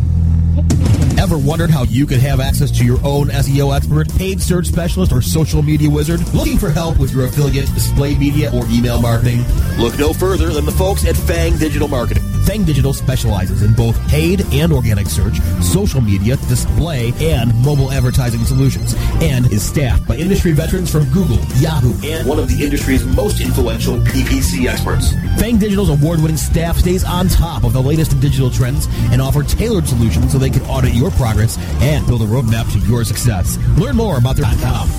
Ever 1.29 1.37
wondered 1.37 1.69
how 1.69 1.83
you 1.83 2.07
could 2.07 2.21
have 2.21 2.39
access 2.39 2.71
to 2.71 2.83
your 2.83 2.97
own 3.05 3.27
SEO 3.27 3.75
expert, 3.75 4.09
paid 4.15 4.41
search 4.41 4.65
specialist, 4.65 5.11
or 5.11 5.21
social 5.21 5.61
media 5.61 5.87
wizard? 5.87 6.21
Looking 6.33 6.57
for 6.57 6.71
help 6.71 6.97
with 6.97 7.13
your 7.13 7.25
affiliate, 7.25 7.71
display 7.75 8.15
media, 8.15 8.51
or 8.51 8.65
email 8.71 8.99
marketing? 8.99 9.45
Look 9.77 9.99
no 9.99 10.11
further 10.11 10.49
than 10.49 10.65
the 10.65 10.71
folks 10.71 11.05
at 11.05 11.15
Fang 11.15 11.55
Digital 11.59 11.87
Marketing. 11.87 12.23
Fang 12.45 12.63
Digital 12.63 12.93
specializes 12.93 13.61
in 13.61 13.73
both 13.73 13.95
paid 14.09 14.43
and 14.53 14.73
organic 14.73 15.05
search, 15.05 15.39
social 15.61 16.01
media, 16.01 16.35
display, 16.47 17.13
and 17.19 17.53
mobile 17.63 17.91
advertising 17.91 18.43
solutions, 18.43 18.95
and 19.21 19.45
is 19.53 19.61
staffed 19.61 20.07
by 20.07 20.15
industry 20.15 20.51
veterans 20.51 20.91
from 20.91 21.03
Google, 21.11 21.37
Yahoo, 21.57 21.93
and 22.03 22.27
one 22.27 22.39
of 22.39 22.49
the 22.49 22.63
industry's 22.63 23.05
most 23.05 23.39
influential 23.39 23.97
PPC 23.97 24.67
experts. 24.67 25.13
Fang 25.39 25.59
Digital's 25.59 25.89
award-winning 25.89 26.37
staff 26.37 26.77
stays 26.77 27.03
on 27.03 27.27
top 27.27 27.63
of 27.63 27.73
the 27.73 27.81
latest 27.81 28.19
digital 28.19 28.49
trends 28.49 28.87
and 29.11 29.21
offer 29.21 29.43
tailored 29.43 29.87
solutions 29.87 30.31
so 30.31 30.39
they 30.39 30.49
can 30.49 30.63
audit 30.63 30.95
your 30.95 31.11
progress 31.19 31.57
and 31.81 32.07
build 32.07 32.21
a 32.21 32.25
roadmap 32.25 32.71
to 32.71 32.79
your 32.87 33.03
success. 33.03 33.57
Learn 33.77 33.97
more 33.97 34.17
about 34.17 34.37
their 34.37 34.45
.com. 34.61 34.89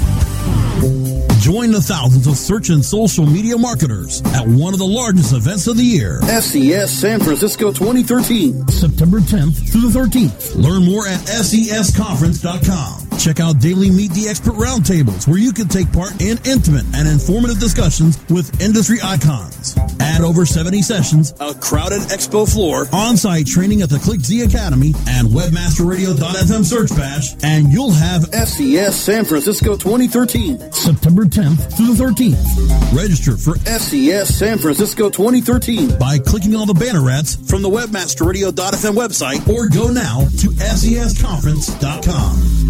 Join 1.41 1.73
the 1.73 1.81
thousands 1.81 2.27
of 2.27 2.37
search 2.37 2.69
and 2.69 2.85
social 2.85 3.25
media 3.25 3.57
marketers 3.57 4.21
at 4.35 4.47
one 4.47 4.75
of 4.75 4.79
the 4.79 4.87
largest 4.87 5.33
events 5.33 5.67
of 5.67 5.79
the 5.79 5.83
year. 5.83 6.21
SES 6.23 6.91
San 6.91 7.19
Francisco 7.21 7.73
2013. 7.73 8.69
September 8.69 9.21
10th 9.21 9.73
through 9.73 9.89
the 9.89 9.99
13th. 9.99 10.55
Learn 10.57 10.85
more 10.85 11.07
at 11.07 11.21
sesconference.com. 11.21 13.10
Check 13.21 13.39
out 13.39 13.61
daily 13.61 13.91
Meet 13.91 14.13
the 14.13 14.29
Expert 14.29 14.55
roundtables 14.55 15.29
where 15.29 15.37
you 15.37 15.53
can 15.53 15.69
take 15.69 15.93
part 15.93 16.19
in 16.23 16.39
intimate 16.47 16.87
and 16.95 17.07
informative 17.07 17.61
discussions 17.61 18.19
with 18.31 18.63
industry 18.63 18.97
icons. 19.05 19.77
Add 20.01 20.23
over 20.23 20.47
70 20.47 20.81
sessions, 20.81 21.35
a 21.39 21.53
crowded 21.53 22.01
expo 22.09 22.51
floor, 22.51 22.87
on-site 22.95 23.47
training 23.47 23.83
at 23.83 23.91
the 23.91 23.99
ClickZ 23.99 24.47
Academy, 24.47 24.95
and 25.07 25.29
webmasterradio.fm 25.29 26.65
search 26.65 26.89
bash, 26.97 27.35
and 27.43 27.71
you'll 27.71 27.93
have 27.93 28.25
SES 28.33 28.99
San 28.99 29.27
Francisco 29.27 29.77
2013. 29.77 30.73
September 30.73 31.27
10th 31.27 31.77
through 31.77 31.93
the 31.93 32.03
13th. 32.03 32.97
Register 32.97 33.37
for 33.37 33.59
SES 33.69 34.35
San 34.35 34.57
Francisco 34.57 35.11
2013 35.11 35.99
by 35.99 36.19
clicking 36.19 36.57
on 36.57 36.67
the 36.67 36.73
banner 36.73 37.11
ads 37.11 37.37
from 37.51 37.61
the 37.61 37.69
webmasterradio.fm 37.69 38.95
website 38.95 39.47
or 39.47 39.69
go 39.69 39.91
now 39.93 40.21
to 40.41 40.49
sesconference.com. 40.57 42.70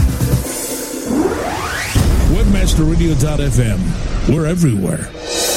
WebmasterRadio.fm. 2.61 4.29
We're 4.29 4.45
everywhere. 4.45 5.09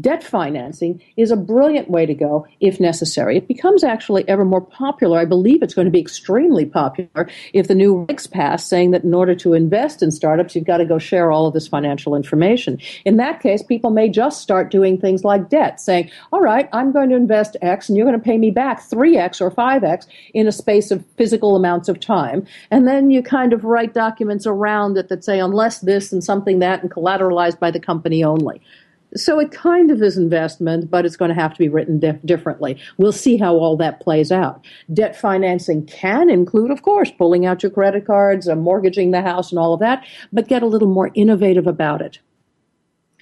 Debt 0.00 0.22
financing 0.22 1.02
is 1.16 1.32
a 1.32 1.36
brilliant 1.36 1.90
way 1.90 2.06
to 2.06 2.14
go 2.14 2.46
if 2.60 2.78
necessary. 2.78 3.36
It 3.36 3.48
becomes 3.48 3.82
actually 3.82 4.28
ever 4.28 4.44
more 4.44 4.60
popular. 4.60 5.18
I 5.18 5.24
believe 5.24 5.60
it's 5.60 5.74
going 5.74 5.86
to 5.86 5.90
be 5.90 6.00
extremely 6.00 6.64
popular 6.64 7.28
if 7.52 7.66
the 7.66 7.74
new 7.74 8.06
regs 8.06 8.30
pass 8.30 8.64
saying 8.64 8.92
that 8.92 9.02
in 9.02 9.12
order 9.12 9.34
to 9.34 9.54
invest 9.54 10.00
in 10.00 10.12
startups, 10.12 10.54
you've 10.54 10.66
got 10.66 10.76
to 10.76 10.84
go 10.84 10.98
share 10.98 11.32
all 11.32 11.48
of 11.48 11.54
this 11.54 11.66
financial 11.66 12.14
information. 12.14 12.78
In 13.04 13.16
that 13.16 13.40
case, 13.40 13.60
people 13.60 13.90
may 13.90 14.08
just 14.08 14.40
start 14.40 14.70
doing 14.70 15.00
things 15.00 15.24
like 15.24 15.48
debt, 15.48 15.80
saying, 15.80 16.10
all 16.32 16.40
right, 16.40 16.68
I'm 16.72 16.92
going 16.92 17.10
to 17.10 17.16
invest 17.16 17.56
X 17.60 17.88
and 17.88 17.98
you're 17.98 18.06
going 18.06 18.18
to 18.18 18.24
pay 18.24 18.38
me 18.38 18.52
back 18.52 18.88
3X 18.88 19.40
or 19.40 19.50
5X 19.50 20.06
in 20.32 20.46
a 20.46 20.52
space 20.52 20.92
of 20.92 21.04
physical 21.16 21.56
amounts 21.56 21.88
of 21.88 21.98
time. 21.98 22.46
And 22.70 22.86
then 22.86 23.10
you 23.10 23.20
kind 23.20 23.52
of 23.52 23.64
write 23.64 23.94
documents 23.94 24.46
around 24.46 24.96
it 24.96 25.08
that 25.08 25.24
say, 25.24 25.40
unless 25.40 25.80
this 25.80 26.12
and 26.12 26.22
something 26.22 26.60
that 26.60 26.82
and 26.82 26.90
collateralized 26.90 27.58
by 27.58 27.72
the 27.72 27.80
company 27.80 28.22
only. 28.22 28.62
So 29.16 29.38
it 29.40 29.52
kind 29.52 29.90
of 29.90 30.02
is 30.02 30.18
investment, 30.18 30.90
but 30.90 31.06
it's 31.06 31.16
going 31.16 31.30
to 31.30 31.40
have 31.40 31.52
to 31.52 31.58
be 31.58 31.68
written 31.68 31.98
dif- 31.98 32.22
differently. 32.24 32.78
We'll 32.98 33.12
see 33.12 33.38
how 33.38 33.54
all 33.54 33.76
that 33.78 34.00
plays 34.00 34.30
out. 34.30 34.66
Debt 34.92 35.18
financing 35.18 35.86
can 35.86 36.28
include, 36.28 36.70
of 36.70 36.82
course, 36.82 37.10
pulling 37.10 37.46
out 37.46 37.62
your 37.62 37.70
credit 37.70 38.06
cards, 38.06 38.48
uh, 38.48 38.54
mortgaging 38.54 39.10
the 39.10 39.22
house, 39.22 39.50
and 39.50 39.58
all 39.58 39.72
of 39.72 39.80
that, 39.80 40.04
but 40.32 40.48
get 40.48 40.62
a 40.62 40.66
little 40.66 40.88
more 40.88 41.10
innovative 41.14 41.66
about 41.66 42.02
it. 42.02 42.18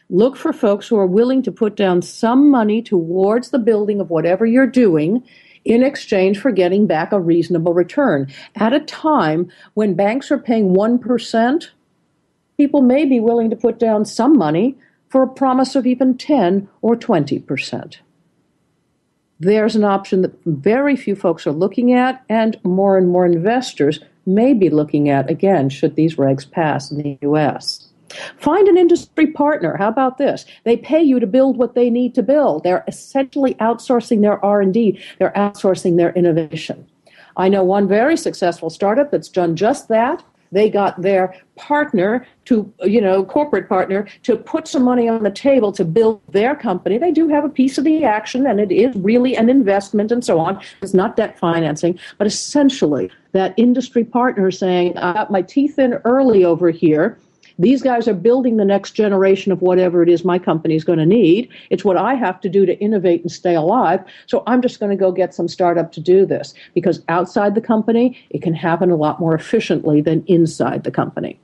Look 0.09 0.37
for 0.37 0.53
folks 0.53 0.89
who 0.89 0.97
are 0.97 1.07
willing 1.07 1.43
to 1.43 1.53
put 1.53 1.77
down 1.77 2.03
some 2.03 2.51
money 2.51 2.83
towards 2.83 3.51
the 3.51 3.59
building 3.59 4.01
of 4.01 4.11
whatever 4.11 4.47
you're 4.47 4.67
doing 4.67 5.25
in 5.65 5.83
exchange 5.83 6.39
for 6.39 6.53
getting 6.53 6.87
back 6.87 7.13
a 7.13 7.21
reasonable 7.21 7.75
return. 7.75 8.33
At 8.55 8.73
a 8.73 8.81
time 8.81 9.51
when 9.75 9.95
banks 9.95 10.31
are 10.31 10.39
paying 10.39 10.75
1%, 10.75 11.69
people 12.57 12.83
may 12.83 13.05
be 13.05 13.19
willing 13.19 13.51
to 13.51 13.57
put 13.57 13.79
down 13.81 14.05
some 14.05 14.39
money 14.39 14.79
for 15.09 15.23
a 15.23 15.29
promise 15.29 15.77
of 15.77 15.87
even 15.87 16.17
10 16.17 16.69
or 16.83 16.97
20 16.97 17.39
percent. 17.41 18.01
there's 19.39 19.77
an 19.77 19.85
option 19.85 20.23
that 20.23 20.35
very 20.47 20.97
few 20.97 21.15
folks 21.15 21.47
are 21.47 21.53
looking 21.53 21.93
at, 21.93 22.25
and 22.29 22.59
more 22.65 22.97
and 22.97 23.09
more 23.09 23.27
investors 23.27 24.01
may 24.25 24.55
be 24.55 24.71
looking 24.71 25.09
at 25.09 25.31
again 25.31 25.69
should 25.69 25.95
these 25.95 26.17
regs 26.17 26.51
pass 26.51 26.91
in 26.91 26.99
the 26.99 27.19
U.S. 27.23 27.89
Find 28.39 28.67
an 28.69 28.79
industry 28.79 29.27
partner. 29.27 29.77
How 29.77 29.89
about 29.89 30.19
this? 30.19 30.47
They 30.65 30.77
pay 30.77 31.03
you 31.03 31.21
to 31.21 31.27
build 31.27 31.59
what 31.59 31.75
they 31.75 31.91
need 31.91 32.15
to 32.15 32.23
build. 32.23 32.63
They're 32.63 32.85
essentially 32.89 33.55
outsourcing 33.55 34.23
their 34.23 34.43
R&D. 34.45 35.01
They're 35.19 35.33
outsourcing 35.33 35.97
their 35.97 36.13
innovation. 36.13 36.87
I 37.37 37.49
know 37.49 37.63
one 37.65 37.87
very 37.89 38.17
successful 38.17 38.71
startup 38.71 39.11
that's 39.11 39.29
done 39.29 39.57
just 39.57 39.89
that. 39.89 40.25
They 40.53 40.71
got 40.71 41.01
their 41.01 41.35
partner 41.57 42.27
to, 42.47 42.73
you 42.83 43.01
know, 43.01 43.25
corporate 43.25 43.69
partner 43.69 44.07
to 44.23 44.37
put 44.37 44.69
some 44.69 44.83
money 44.83 45.09
on 45.09 45.23
the 45.23 45.31
table 45.31 45.73
to 45.73 45.85
build 45.85 46.21
their 46.29 46.55
company. 46.55 46.99
They 46.99 47.13
do 47.13 47.29
have 47.29 47.45
a 47.45 47.49
piece 47.49 47.79
of 47.79 47.85
the 47.85 48.05
action 48.05 48.47
and 48.47 48.61
it 48.61 48.71
is 48.71 48.95
really 48.97 49.37
an 49.37 49.49
investment 49.49 50.13
and 50.13 50.25
so 50.25 50.39
on. 50.39 50.61
It's 50.83 50.95
not 50.95 51.17
debt 51.17 51.39
financing, 51.39 51.99
but 52.19 52.27
essentially 52.27 53.11
that 53.33 53.55
industry 53.57 54.05
partner 54.05 54.51
saying, 54.51 54.97
I 54.99 55.13
got 55.13 55.31
my 55.31 55.43
teeth 55.43 55.79
in 55.79 55.95
early 56.05 56.45
over 56.45 56.71
here 56.71 57.19
these 57.59 57.83
guys 57.83 58.07
are 58.07 58.15
building 58.15 58.57
the 58.57 58.65
next 58.65 58.93
generation 58.93 59.51
of 59.51 59.63
whatever 59.63 60.03
it 60.03 60.09
is 60.09 60.25
my 60.25 60.39
company 60.39 60.75
is 60.75 60.85
going 60.85 60.99
to 60.99 61.07
need. 61.07 61.49
It's 61.71 61.85
what 61.85 61.97
I 61.97 62.15
have 62.15 62.41
to 62.43 62.49
do 62.49 62.67
to 62.67 62.79
innovate 62.81 63.23
and 63.23 63.33
stay 63.33 63.55
alive. 63.55 64.05
So 64.27 64.43
I'm 64.47 64.61
just 64.61 64.79
going 64.79 64.91
to 64.91 64.97
go 64.97 65.11
get 65.11 65.35
some 65.35 65.49
startup 65.49 65.93
to 65.93 66.01
do 66.01 66.27
this 66.27 66.55
because 66.75 67.03
outside 67.09 67.55
the 67.55 67.61
company, 67.61 68.19
it 68.31 68.43
can 68.43 68.55
happen 68.55 68.91
a 68.91 68.97
lot 68.97 69.21
more 69.21 69.35
efficiently 69.35 70.03
than 70.03 70.25
inside 70.27 70.85
the 70.85 70.91
company. 70.91 71.41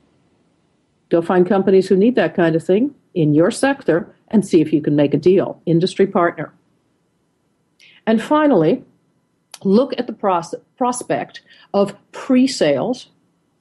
Go 1.09 1.21
find 1.21 1.47
companies 1.47 1.87
who 1.87 1.95
need 1.95 2.15
that 2.15 2.35
kind 2.35 2.55
of 2.55 2.63
thing 2.63 2.93
in 3.13 3.33
your 3.33 3.51
sector 3.51 4.13
and 4.29 4.45
see 4.45 4.61
if 4.61 4.71
you 4.71 4.81
can 4.81 4.95
make 4.95 5.13
a 5.13 5.17
deal. 5.17 5.61
Industry 5.65 6.07
partner. 6.07 6.53
And 8.05 8.21
finally, 8.21 8.83
look 9.63 9.93
at 9.97 10.07
the 10.07 10.13
pros- 10.13 10.55
prospect 10.77 11.41
of 11.73 11.95
pre 12.11 12.47
sales 12.47 13.07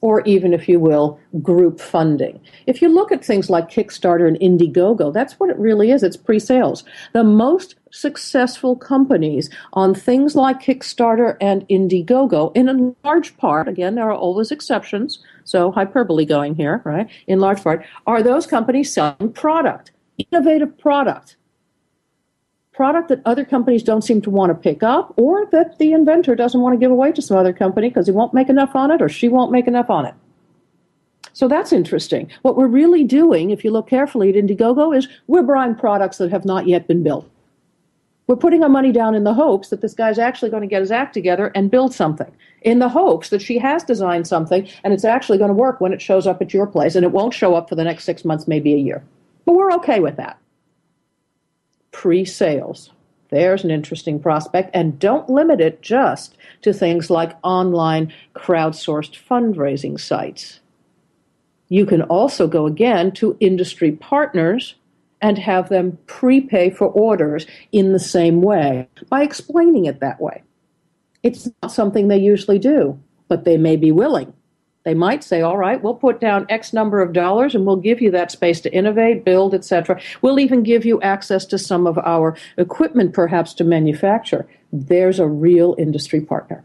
or 0.02 0.20
even, 0.22 0.52
if 0.52 0.68
you 0.68 0.78
will, 0.78 1.18
group 1.40 1.80
funding. 1.80 2.38
If 2.66 2.82
you 2.82 2.88
look 2.88 3.10
at 3.10 3.24
things 3.24 3.48
like 3.48 3.70
Kickstarter 3.70 4.28
and 4.28 4.38
Indiegogo, 4.40 5.12
that's 5.12 5.40
what 5.40 5.48
it 5.48 5.56
really 5.58 5.90
is. 5.90 6.02
It's 6.02 6.16
pre 6.16 6.38
sales. 6.38 6.84
The 7.12 7.24
most 7.24 7.76
successful 7.92 8.76
companies 8.76 9.48
on 9.72 9.94
things 9.94 10.34
like 10.34 10.60
Kickstarter 10.60 11.36
and 11.40 11.66
Indiegogo, 11.68 12.54
in 12.54 12.68
a 12.68 12.94
large 13.06 13.36
part, 13.36 13.68
again, 13.68 13.94
there 13.94 14.10
are 14.10 14.14
always 14.14 14.50
exceptions, 14.50 15.20
so 15.44 15.70
hyperbole 15.70 16.24
going 16.24 16.54
here, 16.54 16.82
right? 16.84 17.08
In 17.26 17.40
large 17.40 17.62
part, 17.62 17.86
are 18.06 18.22
those 18.22 18.46
companies 18.46 18.92
selling 18.92 19.32
product, 19.32 19.92
innovative 20.18 20.76
product 20.78 21.36
product 22.72 23.08
that 23.08 23.20
other 23.24 23.44
companies 23.44 23.82
don't 23.82 24.02
seem 24.02 24.20
to 24.22 24.30
want 24.30 24.50
to 24.50 24.54
pick 24.54 24.82
up, 24.82 25.12
or 25.16 25.46
that 25.52 25.78
the 25.78 25.92
inventor 25.92 26.35
doesn't 26.35 26.61
want 26.61 26.74
to 26.74 26.78
give 26.78 26.90
away 26.90 27.12
to 27.12 27.22
some 27.22 27.37
other 27.37 27.52
company 27.52 27.88
because 27.88 28.06
he 28.06 28.12
won't 28.12 28.35
make 28.35 28.48
enough 28.48 28.74
on 28.74 28.90
it 28.90 29.02
or 29.02 29.08
she 29.08 29.28
won't 29.28 29.52
make 29.52 29.66
enough 29.66 29.90
on 29.90 30.06
it. 30.06 30.14
So 31.35 31.48
that's 31.48 31.72
interesting. 31.72 32.30
What 32.42 32.56
we're 32.56 32.66
really 32.66 33.04
doing, 33.04 33.50
if 33.50 33.64
you 33.64 33.70
look 33.70 33.88
carefully 33.88 34.28
at 34.28 34.35
Indiegogo, 34.35 34.96
is 34.96 35.08
we're 35.28 35.42
buying 35.42 35.74
products 35.74 36.18
that 36.18 36.30
have 36.30 36.44
not 36.44 36.66
yet 36.66 36.87
been 36.88 37.02
built. 37.02 37.28
We're 38.26 38.37
putting 38.37 38.62
our 38.62 38.68
money 38.68 38.92
down 38.92 39.14
in 39.14 39.24
the 39.24 39.35
hopes 39.35 39.68
that 39.68 39.80
this 39.80 39.94
guy's 39.94 40.18
actually 40.18 40.50
going 40.50 40.62
to 40.62 40.68
get 40.68 40.80
his 40.80 40.92
act 40.92 41.12
together 41.12 41.50
and 41.54 41.70
build 41.70 41.92
something. 41.92 42.30
In 42.62 42.78
the 42.78 42.88
hopes 42.88 43.30
that 43.30 43.42
she 43.42 43.58
has 43.58 43.82
designed 43.82 44.26
something 44.26 44.68
and 44.85 44.94
it's 44.94 45.04
actually 45.04 45.38
going 45.38 45.48
to 45.48 45.54
work 45.54 45.80
when 45.80 45.92
it 45.92 46.00
shows 46.00 46.26
up 46.26 46.40
at 46.40 46.54
your 46.54 46.66
place 46.66 46.94
and 46.94 47.04
it 47.04 47.12
won't 47.12 47.35
show 47.35 47.54
up 47.54 47.68
for 47.68 47.74
the 47.74 47.85
next 47.85 48.04
six 48.04 48.24
months, 48.24 48.46
maybe 48.46 48.74
a 48.74 48.78
year. 48.78 49.02
But 49.44 49.54
we're 49.54 49.72
okay 49.72 50.00
with 50.00 50.16
that 50.16 50.38
pre 51.92 52.24
sales. 52.24 52.90
There's 53.31 53.64
an 53.64 53.70
interesting 53.70 54.20
prospect, 54.20 54.70
and 54.74 54.98
don't 54.98 55.31
limit 55.31 55.61
it 55.61 55.81
just 55.81 56.37
to 56.62 56.72
things 56.72 57.09
like 57.09 57.38
online 57.42 58.12
crowdsourced 58.35 59.16
fundraising 59.26 59.98
sites. 59.98 60.61
You 61.68 61.87
can 61.87 62.02
also 62.02 62.46
go 62.46 62.66
again 62.66 63.12
to 63.12 63.37
industry 63.40 63.92
partners 63.92 64.74
and 65.22 65.38
have 65.38 65.70
them 65.70 65.96
prepay 66.07 66.68
for 66.68 66.88
orders 66.88 67.46
in 67.70 67.92
the 67.92 67.98
same 67.98 68.42
way 68.42 68.88
by 69.09 69.22
explaining 69.22 69.87
it 69.87 70.00
that 70.00 70.20
way. 70.20 70.42
It's 71.22 71.48
not 71.62 71.72
something 71.72 72.09
they 72.09 72.18
usually 72.18 72.59
do, 72.59 73.00
but 73.28 73.44
they 73.44 73.57
may 73.57 73.76
be 73.76 73.92
willing. 73.92 74.35
They 74.84 74.94
might 74.94 75.22
say, 75.22 75.42
all 75.42 75.58
right, 75.58 75.80
we'll 75.80 75.94
put 75.94 76.20
down 76.20 76.46
X 76.48 76.72
number 76.72 77.00
of 77.00 77.12
dollars 77.12 77.54
and 77.54 77.64
we'll 77.64 77.76
give 77.76 78.00
you 78.00 78.10
that 78.10 78.32
space 78.32 78.60
to 78.62 78.74
innovate, 78.74 79.24
build, 79.24 79.54
etc. 79.54 80.00
We'll 80.22 80.40
even 80.40 80.62
give 80.64 80.84
you 80.84 81.00
access 81.02 81.44
to 81.46 81.58
some 81.58 81.86
of 81.86 81.98
our 81.98 82.36
equipment, 82.56 83.14
perhaps 83.14 83.54
to 83.54 83.64
manufacture. 83.64 84.46
There's 84.72 85.20
a 85.20 85.28
real 85.28 85.76
industry 85.78 86.20
partner. 86.20 86.64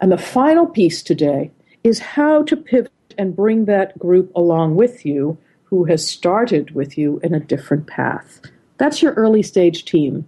And 0.00 0.10
the 0.10 0.18
final 0.18 0.66
piece 0.66 1.02
today 1.02 1.52
is 1.84 2.00
how 2.00 2.42
to 2.44 2.56
pivot 2.56 2.92
and 3.16 3.36
bring 3.36 3.66
that 3.66 3.96
group 3.98 4.32
along 4.34 4.74
with 4.74 5.06
you 5.06 5.38
who 5.64 5.84
has 5.84 6.08
started 6.08 6.74
with 6.74 6.98
you 6.98 7.20
in 7.22 7.32
a 7.32 7.40
different 7.40 7.86
path. 7.86 8.40
That's 8.78 9.02
your 9.02 9.12
early 9.14 9.42
stage 9.42 9.84
team. 9.84 10.26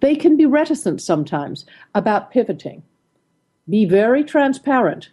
They 0.00 0.14
can 0.14 0.36
be 0.36 0.46
reticent 0.46 1.02
sometimes 1.02 1.66
about 1.94 2.30
pivoting. 2.30 2.84
Be 3.68 3.84
very 3.84 4.22
transparent 4.22 5.10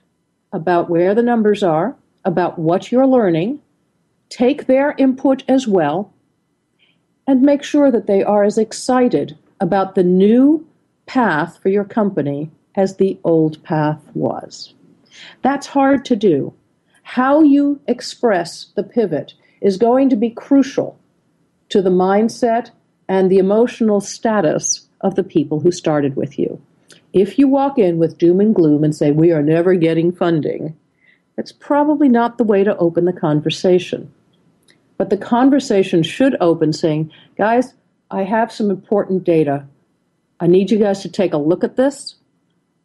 about 0.56 0.90
where 0.90 1.14
the 1.14 1.22
numbers 1.22 1.62
are, 1.62 1.96
about 2.24 2.58
what 2.58 2.90
you're 2.92 3.06
learning, 3.06 3.60
take 4.30 4.66
their 4.66 4.96
input 4.98 5.44
as 5.50 5.68
well, 5.68 6.14
and 7.28 7.42
make 7.42 7.62
sure 7.62 7.92
that 7.92 8.08
they 8.08 8.24
are 8.24 8.46
as 8.46 8.58
excited 8.58 9.38
about 9.60 9.96
the 9.96 10.04
new 10.04 10.66
path 11.08 11.60
for 11.62 11.68
your 11.68 11.84
company 11.84 12.50
as 12.76 12.96
the 12.96 13.20
old 13.26 13.62
path 13.64 14.02
was. 14.14 14.74
That's 15.42 15.68
hard 15.68 16.06
to 16.06 16.16
do. 16.16 16.54
How 17.04 17.42
you 17.42 17.82
express 17.88 18.68
the 18.76 18.84
pivot 18.84 19.34
is 19.60 19.78
going 19.78 20.10
to 20.10 20.16
be 20.16 20.30
crucial 20.30 20.98
to 21.70 21.82
the 21.82 21.90
mindset 21.90 22.72
and 23.10 23.30
the 23.30 23.40
emotional 23.40 24.00
status 24.00 24.88
of 25.02 25.16
the 25.16 25.24
people 25.24 25.60
who 25.60 25.72
started 25.72 26.16
with 26.16 26.40
you. 26.40 26.62
If 27.16 27.40
you 27.40 27.48
walk 27.48 27.80
in 27.80 27.98
with 27.98 28.18
doom 28.18 28.42
and 28.42 28.54
gloom 28.54 28.84
and 28.84 28.94
say, 28.94 29.12
We 29.12 29.32
are 29.32 29.42
never 29.42 29.74
getting 29.74 30.12
funding, 30.12 30.76
it's 31.38 31.54
probably 31.54 32.10
not 32.10 32.38
the 32.38 32.44
way 32.44 32.64
to 32.66 32.78
open 32.78 33.06
the 33.06 33.14
conversation. 33.14 34.14
But 34.98 35.10
the 35.10 35.18
conversation 35.18 36.04
should 36.04 36.36
open 36.42 36.74
saying, 36.74 37.10
Guys, 37.38 37.74
I 38.12 38.24
have 38.24 38.52
some 38.52 38.70
important 38.70 39.24
data. 39.24 39.66
I 40.42 40.48
need 40.48 40.70
you 40.70 40.78
guys 40.78 41.02
to 41.04 41.10
take 41.10 41.34
a 41.34 41.38
look 41.38 41.64
at 41.64 41.78
this. 41.78 42.16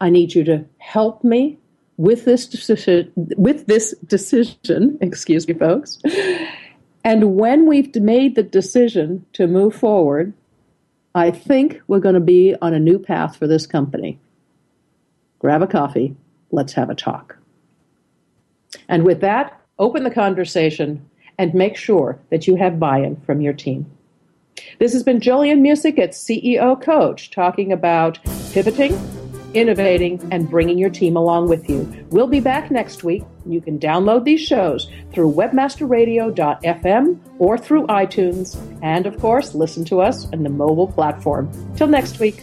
I 0.00 0.10
need 0.10 0.32
you 0.32 0.44
to 0.44 0.64
help 0.78 1.24
me 1.24 1.58
with 1.96 2.24
this 2.24 2.46
decision, 2.46 3.12
with 3.36 3.66
this 3.66 3.96
decision, 4.06 4.96
excuse 5.00 5.48
me, 5.48 5.54
folks. 5.54 5.98
And 7.02 7.34
when 7.34 7.66
we've 7.66 7.92
made 7.96 8.36
the 8.36 8.44
decision 8.44 9.26
to 9.32 9.48
move 9.48 9.74
forward, 9.74 10.32
I 11.14 11.30
think 11.30 11.80
we're 11.88 12.00
going 12.00 12.14
to 12.14 12.20
be 12.20 12.54
on 12.62 12.72
a 12.72 12.78
new 12.78 12.98
path 12.98 13.36
for 13.36 13.46
this 13.46 13.66
company. 13.66 14.18
Grab 15.40 15.62
a 15.62 15.66
coffee. 15.66 16.14
Let's 16.52 16.72
have 16.74 16.90
a 16.90 16.94
talk. 16.94 17.36
And 18.88 19.04
with 19.04 19.20
that, 19.20 19.60
open 19.78 20.04
the 20.04 20.10
conversation 20.10 21.08
and 21.38 21.54
make 21.54 21.76
sure 21.76 22.18
that 22.30 22.46
you 22.46 22.54
have 22.56 22.78
buy 22.78 22.98
in 22.98 23.16
from 23.22 23.40
your 23.40 23.52
team. 23.52 23.90
This 24.78 24.92
has 24.92 25.02
been 25.02 25.20
Gillian 25.20 25.62
Muessig 25.62 25.98
at 25.98 26.10
CEO 26.10 26.80
Coach 26.80 27.30
talking 27.30 27.72
about 27.72 28.18
pivoting, 28.52 28.92
innovating, 29.54 30.26
and 30.30 30.48
bringing 30.48 30.78
your 30.78 30.90
team 30.90 31.16
along 31.16 31.48
with 31.48 31.68
you. 31.68 31.88
We'll 32.10 32.26
be 32.26 32.40
back 32.40 32.70
next 32.70 33.04
week. 33.04 33.24
You 33.46 33.60
can 33.60 33.78
download 33.78 34.24
these 34.24 34.40
shows 34.40 34.88
through 35.12 35.32
webmasterradio.fm 35.32 37.18
or 37.38 37.58
through 37.58 37.86
iTunes, 37.86 38.56
and 38.82 39.06
of 39.06 39.18
course, 39.18 39.54
listen 39.54 39.84
to 39.86 40.00
us 40.00 40.26
on 40.32 40.42
the 40.42 40.50
mobile 40.50 40.88
platform. 40.88 41.50
Till 41.76 41.88
next 41.88 42.18
week. 42.18 42.42